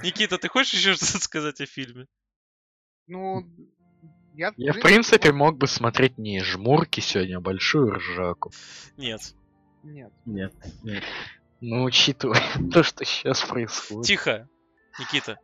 [0.03, 2.05] Никита, ты хочешь еще что-то сказать о фильме?
[3.09, 3.43] Ну,
[4.35, 8.51] я, Я, в принципе, мог бы смотреть не жмурки сегодня, а большую ржаку.
[8.97, 9.35] Нет.
[9.83, 10.13] Нет.
[10.25, 10.53] Нет,
[10.83, 11.03] нет.
[11.59, 12.41] Ну, учитывая
[12.71, 14.05] то, что сейчас происходит.
[14.05, 14.47] Тихо,
[14.99, 15.39] Никита.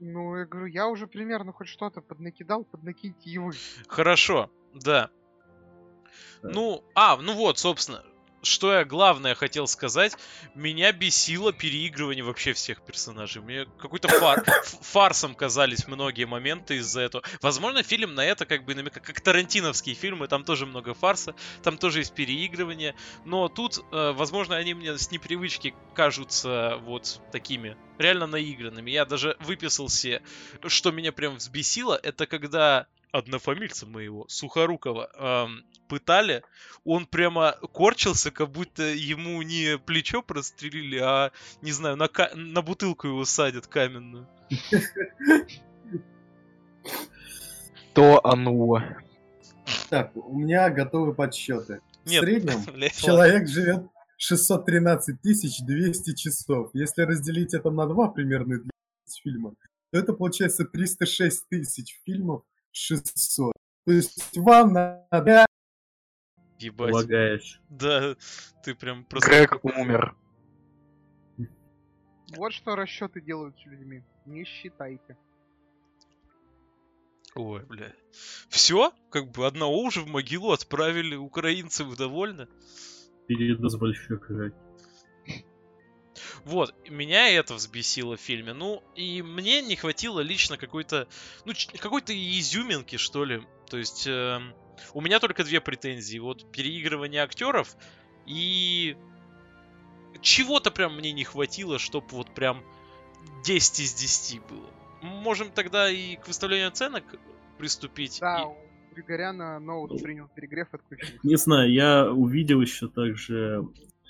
[0.00, 3.52] Ну, я говорю, я уже примерно хоть что-то поднакидал, поднакиньте и вы.
[3.86, 5.10] Хорошо, да.
[6.42, 6.50] Да.
[6.50, 8.02] Ну, а, ну вот, собственно.
[8.42, 10.16] Что я главное хотел сказать,
[10.54, 13.42] меня бесило переигрывание вообще всех персонажей.
[13.42, 14.44] Мне какой-то фар,
[14.82, 17.24] фарсом казались многие моменты из-за этого.
[17.40, 21.78] Возможно, фильм на это как бы намекает, как тарантиновские фильмы, там тоже много фарса, там
[21.78, 22.94] тоже есть переигрывание.
[23.24, 28.90] Но тут, э, возможно, они мне с непривычки кажутся вот такими реально наигранными.
[28.90, 30.22] Я даже выписал себе,
[30.66, 36.42] что меня прям взбесило, это когда однофамильца моего, Сухорукова, эм, пытали,
[36.84, 42.62] он прямо корчился, как будто ему не плечо прострелили, а, не знаю, на, ка- на
[42.62, 44.26] бутылку его садят каменную.
[47.94, 48.82] То оно.
[49.90, 51.80] Так, у меня готовы подсчеты.
[52.04, 53.86] В Нет, среднем блядь, человек живет
[54.16, 56.70] 613 200 часов.
[56.72, 58.70] Если разделить это на два примерно для
[59.22, 59.54] фильма,
[59.90, 62.42] то это получается 306 тысяч фильмов
[62.72, 63.52] 600.
[63.84, 65.46] То есть вам надо...
[66.58, 66.90] ебать.
[66.90, 67.60] Полагаешь.
[67.68, 68.16] Да,
[68.64, 69.30] ты прям просто...
[69.30, 70.16] Грег умер.
[72.36, 74.02] Вот что расчеты делают с людьми.
[74.24, 75.18] Не считайте.
[77.34, 77.92] Ой, бля.
[78.48, 78.92] Все?
[79.10, 82.46] Как бы одного уже в могилу отправили, украинцы вы довольны?
[83.26, 84.52] Передаст большой край.
[86.44, 88.52] Вот, меня это взбесило в фильме.
[88.52, 91.06] Ну, и мне не хватило лично какой-то,
[91.44, 93.42] ну, какой-то изюминки, что ли.
[93.70, 94.52] То есть, эм,
[94.92, 96.18] у меня только две претензии.
[96.18, 97.76] Вот переигрывание актеров
[98.26, 98.96] и
[100.20, 102.62] чего-то прям мне не хватило, чтобы вот прям
[103.44, 104.68] 10 из 10 было.
[105.02, 107.04] Можем тогда и к выставлению оценок
[107.58, 108.18] приступить.
[108.20, 111.18] Да, И- у Григоряна ноут принял перегрев и отключился.
[111.22, 113.64] Не знаю, я увидел еще также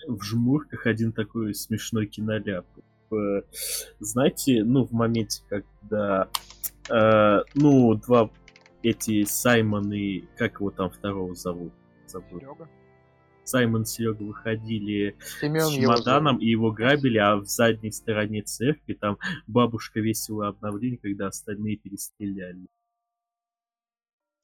[0.07, 2.66] в жмурках один такой смешной киноляп.
[3.11, 3.42] Э,
[4.00, 6.28] Знаете, ну, в моменте, когда,
[6.90, 8.30] э, ну, два
[8.82, 11.72] эти Саймон и, как его там второго зовут?
[12.07, 12.40] Забыл.
[12.40, 12.68] Серега.
[13.44, 18.42] Саймон и Серега выходили Семен с его чемоданом и его грабили, а в задней стороне
[18.42, 22.66] церкви там бабушка весело обновление, когда остальные перестреляли.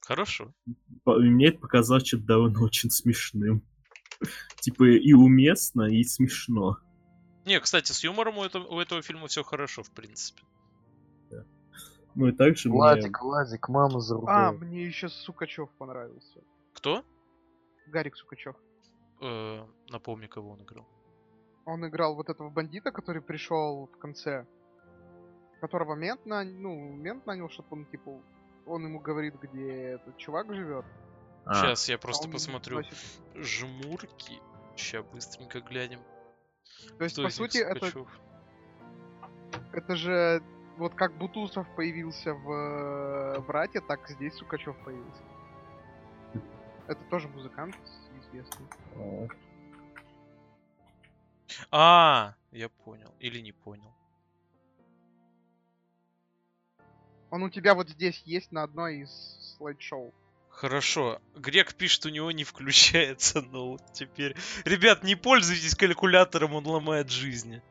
[0.01, 0.53] Хорошо.
[1.05, 3.61] Мне это показалось что-то довольно очень смешным.
[4.61, 6.77] Типа и уместно, и смешно.
[7.45, 10.43] Не, кстати, с юмором у этого, у этого фильма все хорошо, в принципе.
[12.15, 12.77] Ну и также мне...
[12.77, 16.41] Владик, Владик, мама за А, мне еще Сукачев понравился.
[16.73, 17.03] Кто?
[17.87, 18.55] Гарик Сукачев.
[19.21, 20.87] Э, напомни, кого он играл.
[21.65, 24.45] Он играл вот этого бандита, который пришел в конце.
[25.61, 26.43] Которого мент, на...
[26.43, 28.21] ну, мент нанял, чтобы он, типа,
[28.65, 30.85] он ему говорит, где этот чувак живет.
[31.49, 32.77] А, Сейчас я а просто он посмотрю.
[32.77, 32.93] носит-
[33.33, 34.39] Жмурки.
[34.75, 35.99] Сейчас быстренько глянем.
[36.99, 37.91] То есть, Кто по сути, это,
[39.73, 40.43] это же
[40.77, 45.23] вот как Бутусов появился в э, Брате, так здесь Сукачев появился.
[46.87, 47.75] Это тоже музыкант
[48.21, 48.67] известный.
[48.95, 49.27] а,
[51.71, 53.11] А, я понял.
[53.19, 53.91] Или не понял.
[57.31, 60.13] Он у тебя вот здесь есть на одной из слайд-шоу.
[60.59, 61.21] Хорошо.
[61.35, 64.35] Грек пишет, у него не включается ноут теперь.
[64.65, 67.61] Ребят, не пользуйтесь калькулятором, он ломает жизни.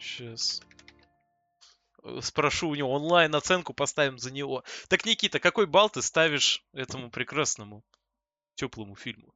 [0.00, 0.62] Сейчас.
[2.22, 4.64] Спрошу у него онлайн оценку, поставим за него.
[4.88, 7.84] Так, Никита, какой балл ты ставишь этому прекрасному,
[8.56, 9.32] теплому фильму?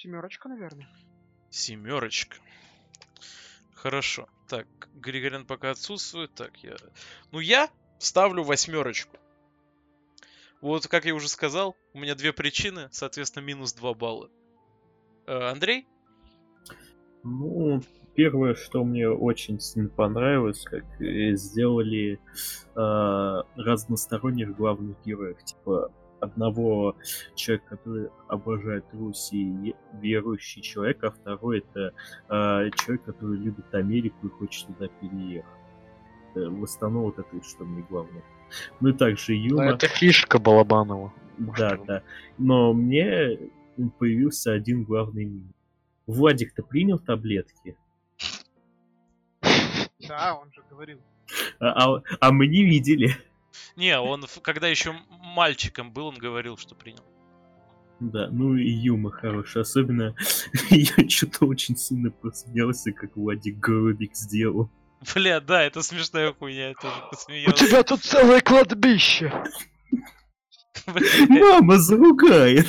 [0.00, 0.88] Семерочка, наверное.
[1.50, 2.36] Семерочка.
[3.82, 4.28] Хорошо.
[4.46, 6.32] Так, Григорян пока отсутствует.
[6.34, 6.76] Так, я...
[7.32, 7.68] Ну, я
[7.98, 9.16] ставлю восьмерочку.
[10.60, 14.30] Вот, как я уже сказал, у меня две причины, соответственно, минус 2 балла.
[15.26, 15.88] Э, Андрей?
[17.24, 17.82] Ну,
[18.14, 22.20] первое, что мне очень сильно понравилось, как сделали
[22.76, 25.42] э, разносторонних главных героев.
[25.42, 25.92] Типа
[26.22, 26.96] одного
[27.34, 31.92] человека, который обожает Русь и верующий человек, а второй это
[32.28, 35.50] э, человек, который любит Америку и хочет туда переехать.
[36.36, 38.22] Э, В основном вот это, что мне главное.
[38.80, 39.74] Ну и также Ну, юмор.
[39.74, 41.12] это фишка Балабанова.
[41.58, 42.02] Да, да.
[42.38, 43.38] Но мне
[43.98, 45.52] появился один главный минус.
[46.06, 47.76] Владик-то принял таблетки,
[50.08, 50.98] Да, он же говорил.
[51.60, 53.10] а, а- а мы не видели.
[53.76, 57.04] Не, он, когда еще мальчиком был, он говорил, что принял.
[58.00, 59.62] Да, ну и юмор хороший.
[59.62, 60.14] Особенно
[60.70, 64.70] я что-то очень сильно посмеялся, как Владик Голубик сделал.
[65.14, 67.66] Бля, да, это смешная хуйня, я тоже У посмеялся.
[67.66, 69.32] тебя тут целое кладбище.
[71.28, 72.66] Мама заругает!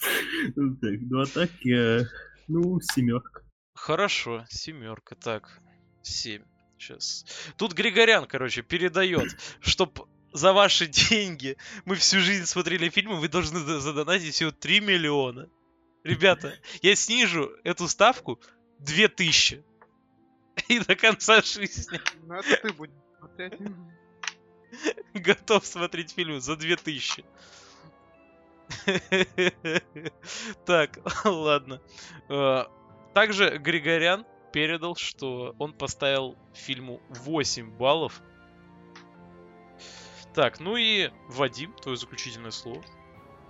[0.00, 2.06] Так, ну а так я...
[2.46, 3.42] Ну, семерка.
[3.74, 5.60] Хорошо, семерка, так,
[6.02, 6.42] семь.
[6.78, 7.24] Сейчас.
[7.56, 13.58] Тут Григорян, короче, передает, чтоб за ваши деньги мы всю жизнь смотрели фильмы, вы должны
[13.60, 15.48] за- задонатить всего 3 миллиона.
[16.04, 18.40] Ребята, я снижу эту ставку
[18.78, 19.64] 2000.
[20.68, 23.52] И до конца жизни Ну это ты будешь смотреть.
[25.14, 27.24] готов смотреть фильмы за 2000.
[30.66, 31.80] Так, ладно.
[32.28, 32.64] Э,
[33.14, 38.22] Также Григорян передал, что он поставил фильму 8 баллов.
[40.34, 42.82] Так, ну и Вадим, твое заключительное слово.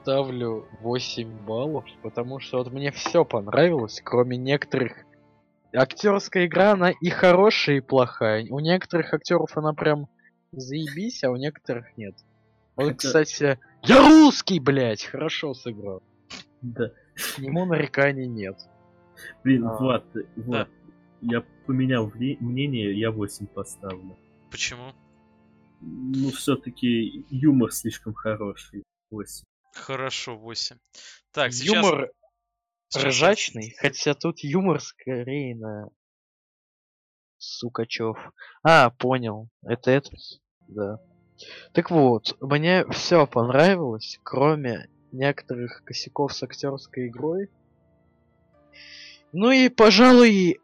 [0.03, 4.93] Ставлю 8 баллов, потому что вот мне все понравилось, кроме некоторых.
[5.75, 8.47] Актерская игра, она и хорошая, и плохая.
[8.49, 10.09] У некоторых актеров она прям
[10.53, 12.15] заебись, а у некоторых нет.
[12.75, 16.03] Вот, Это- кстати, я русский, блядь, хорошо сыграл.
[16.63, 16.91] Да.
[17.35, 18.57] К нему нареканий нет.
[19.45, 20.05] Блин, А, Влад,
[20.37, 20.69] Влад,
[21.21, 22.11] я поменял
[22.41, 24.17] мнение, я 8 поставлю.
[24.51, 24.93] Почему?
[25.81, 28.85] Ну, все-таки юмор слишком хороший.
[29.11, 29.45] 8.
[29.75, 30.77] Хорошо, 8.
[31.33, 31.75] Так, сейчас...
[31.75, 32.11] Юмор
[32.89, 35.89] сейчас- ржачный, хотя тут юмор скорее на
[37.39, 38.17] Сукачев.
[38.63, 39.49] А, понял.
[39.63, 40.15] Это этот?
[40.67, 40.99] Да.
[41.73, 47.51] Так вот, мне все понравилось, кроме некоторых косяков с актерской игрой.
[49.33, 50.59] Ну и, пожалуй,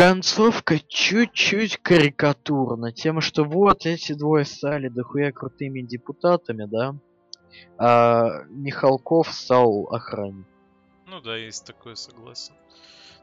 [0.00, 2.90] концовка чуть-чуть карикатурна.
[2.90, 6.94] Тем, что вот эти двое стали дохуя крутыми депутатами, да?
[7.76, 10.46] А Михалков стал охранником.
[11.06, 12.54] Ну да, есть такое, согласен.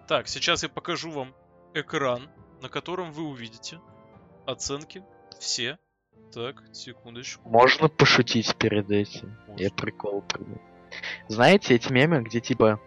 [0.08, 1.34] Так, сейчас я покажу вам
[1.74, 2.30] экран,
[2.62, 3.80] на котором вы увидите
[4.46, 5.04] оценки
[5.40, 5.80] все.
[6.32, 7.50] Так, секундочку.
[7.50, 9.36] Можно пошутить перед этим?
[9.48, 9.76] Я Можно.
[9.78, 10.62] прикол придумал.
[11.28, 12.80] Знаете эти мемы, где типа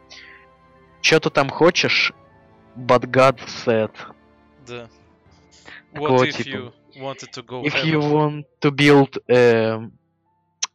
[1.01, 2.13] Чё ты там хочешь?
[2.87, 3.91] But God said.
[4.67, 4.89] Да.
[5.93, 7.89] What if типа, you wanted to go If heaven?
[7.91, 9.23] you want to build...
[9.29, 9.93] эм,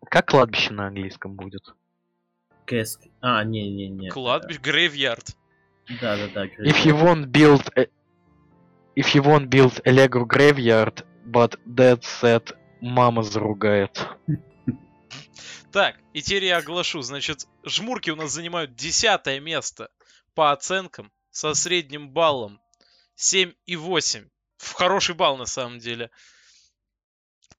[0.10, 1.74] Как кладбище на английском будет?
[2.66, 3.02] Кэск.
[3.22, 4.10] А, не-не-не.
[4.10, 5.36] Кладбище, graveyard.
[6.02, 6.46] Да-да-да.
[6.46, 7.70] If you want build...
[7.78, 7.90] a-
[8.96, 14.08] If you want build a Lego graveyard, but Dad said, мама заругает.
[15.72, 17.02] Так, и теперь я оглашу.
[17.02, 19.90] Значит, жмурки у нас занимают десятое место
[20.34, 22.62] по оценкам со средним баллом
[23.18, 24.30] 7,8.
[24.58, 26.10] В хороший балл на самом деле.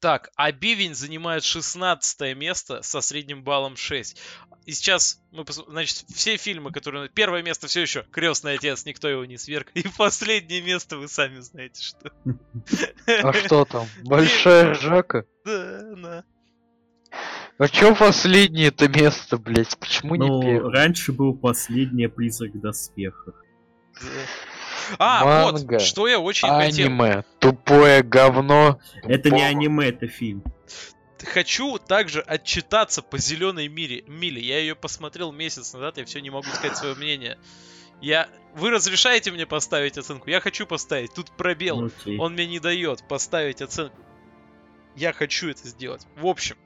[0.00, 4.18] Так, а Бивень занимает 16 место со средним баллом 6.
[4.64, 7.10] И сейчас мы пос- Значит, все фильмы, которые...
[7.10, 9.70] Первое место все еще Крестный отец, никто его не сверг.
[9.74, 12.10] И последнее место вы сами знаете, что.
[13.06, 13.86] А что там?
[14.04, 15.26] Большая ржака?
[15.44, 16.24] Да, да.
[17.58, 19.78] А чё последнее-то место, блять?
[19.78, 20.70] Почему не Ну, первое?
[20.72, 23.42] раньше был последний призрак в доспехах.
[24.98, 25.74] А, Манга.
[25.74, 26.86] вот, что я очень хотел.
[26.86, 27.24] Аниме.
[27.38, 28.78] Тупое говно.
[29.02, 30.44] Это не аниме, это фильм.
[31.24, 34.04] Хочу также отчитаться по зеленой мире.
[34.06, 34.40] Миле.
[34.40, 37.38] Я ее посмотрел месяц назад, я все не могу сказать свое мнение.
[38.00, 38.28] Я...
[38.54, 40.30] Вы разрешаете мне поставить оценку?
[40.30, 41.12] Я хочу поставить.
[41.14, 41.80] Тут пробел.
[41.80, 42.18] Ну, окей.
[42.18, 43.96] Он мне не дает поставить оценку.
[44.94, 46.06] Я хочу это сделать.
[46.16, 46.56] В общем,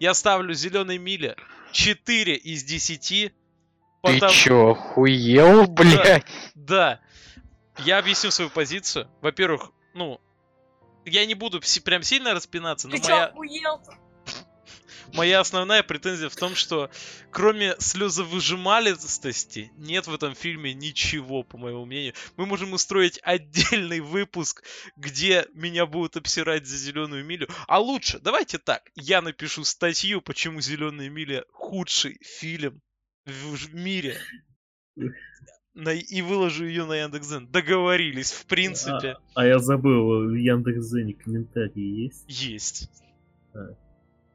[0.00, 1.36] я ставлю зеленой миле
[1.72, 3.32] 4 из 10.
[4.04, 6.24] Ты потому- чё, охуел, блядь?
[6.54, 7.00] Да.
[7.78, 9.10] Я объясню свою позицию.
[9.20, 10.20] Во-первых, ну,
[11.04, 13.82] я не буду прям сильно распинаться, но Ты чё, моя, охуел?
[15.12, 16.90] моя основная претензия в том, что
[17.30, 22.14] кроме слезовыжималистости нет в этом фильме ничего, по моему мнению.
[22.36, 24.62] Мы можем устроить отдельный выпуск,
[24.96, 27.48] где меня будут обсирать за зеленую милю.
[27.66, 32.80] А лучше, давайте так, я напишу статью, почему зеленая миля худший фильм
[33.26, 34.16] в мире.
[35.74, 37.48] На- и выложу ее на Яндекс.Зен.
[37.48, 39.16] Договорились, в принципе.
[39.34, 42.24] А я забыл, в Яндекс.Зене комментарии есть?
[42.28, 42.90] Есть.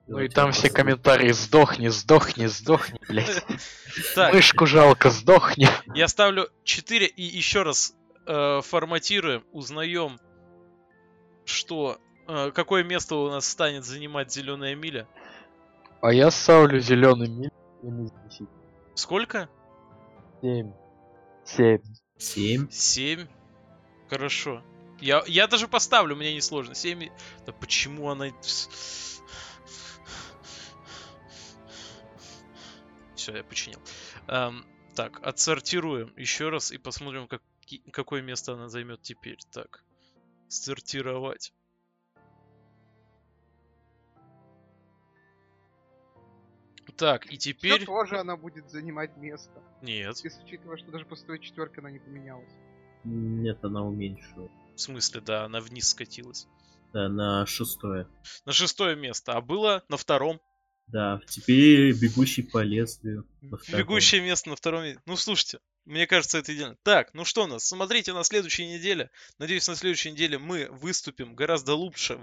[0.08, 3.46] Ну и там все комментарии «Сдохни, сдохни, сдохни, блядь».
[4.34, 5.68] Мышку жалко, сдохни.
[5.94, 7.94] я ставлю 4 и еще раз
[8.26, 10.20] э, форматируем, узнаем,
[11.46, 15.08] что э, какое место у нас станет занимать зеленая миля.
[16.02, 17.52] А я ставлю зеленый миль.
[17.84, 18.48] из 10.
[19.00, 19.50] Сколько?
[20.42, 20.74] Семь.
[21.46, 21.82] Семь.
[22.18, 22.70] 7.
[22.70, 23.28] 7.
[24.10, 24.62] Хорошо.
[25.00, 26.76] Я, я даже поставлю, мне не сложно.
[26.76, 27.10] 7.
[27.46, 28.26] Да почему она...
[33.16, 33.80] Все, я починил.
[34.28, 37.42] Эм, так, отсортируем еще раз и посмотрим, как,
[37.94, 39.40] какое место она займет теперь.
[39.54, 39.86] Так,
[40.50, 41.54] сортировать.
[47.00, 47.86] Так, и теперь...
[47.86, 49.64] тоже она будет занимать место.
[49.82, 52.52] Нет, Если учитывая, что даже после той четверки она не поменялась.
[53.06, 54.50] Нет, она уменьшила.
[54.76, 56.46] в смысле, да, она вниз скатилась.
[56.92, 58.08] Да, на шестое.
[58.46, 60.42] На шестое место, а было на втором.
[60.88, 63.26] Да, теперь бегущий по лезвию.
[63.72, 65.02] Бегущее место на втором месте.
[65.06, 66.78] Ну, слушайте, мне кажется, это идеально.
[66.84, 67.64] Так, ну что у нас?
[67.64, 69.10] Смотрите на следующей неделе.
[69.38, 72.20] Надеюсь, на следующей неделе мы выступим гораздо лучше.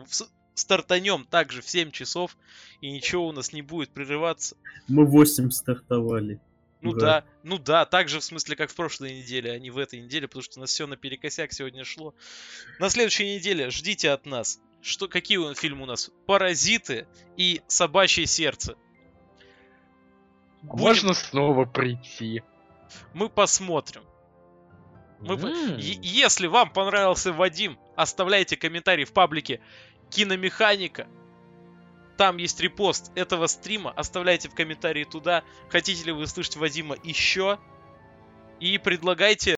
[0.56, 2.34] Стартанем также в 7 часов,
[2.80, 4.56] и ничего у нас не будет прерываться.
[4.88, 6.40] Мы 8 стартовали.
[6.80, 7.00] Ну Ура.
[7.00, 10.00] да, ну да, так же в смысле, как в прошлой неделе, а не в этой
[10.00, 12.14] неделе, потому что у нас все наперекосяк сегодня шло.
[12.78, 14.58] На следующей неделе ждите от нас.
[14.80, 16.10] Что, какие у- фильмы у нас?
[16.26, 18.76] Паразиты и Собачье сердце.
[20.62, 22.42] Будем- Можно снова прийти.
[23.12, 24.02] Мы посмотрим.
[25.20, 25.34] Мы.
[25.78, 29.60] Е- Если вам понравился Вадим, оставляйте комментарий в паблике
[30.10, 31.06] Киномеханика.
[32.16, 33.90] Там есть репост этого стрима.
[33.90, 35.44] Оставляйте в комментарии туда.
[35.68, 37.58] Хотите ли вы слышать Вадима еще?
[38.58, 39.54] И предлагайте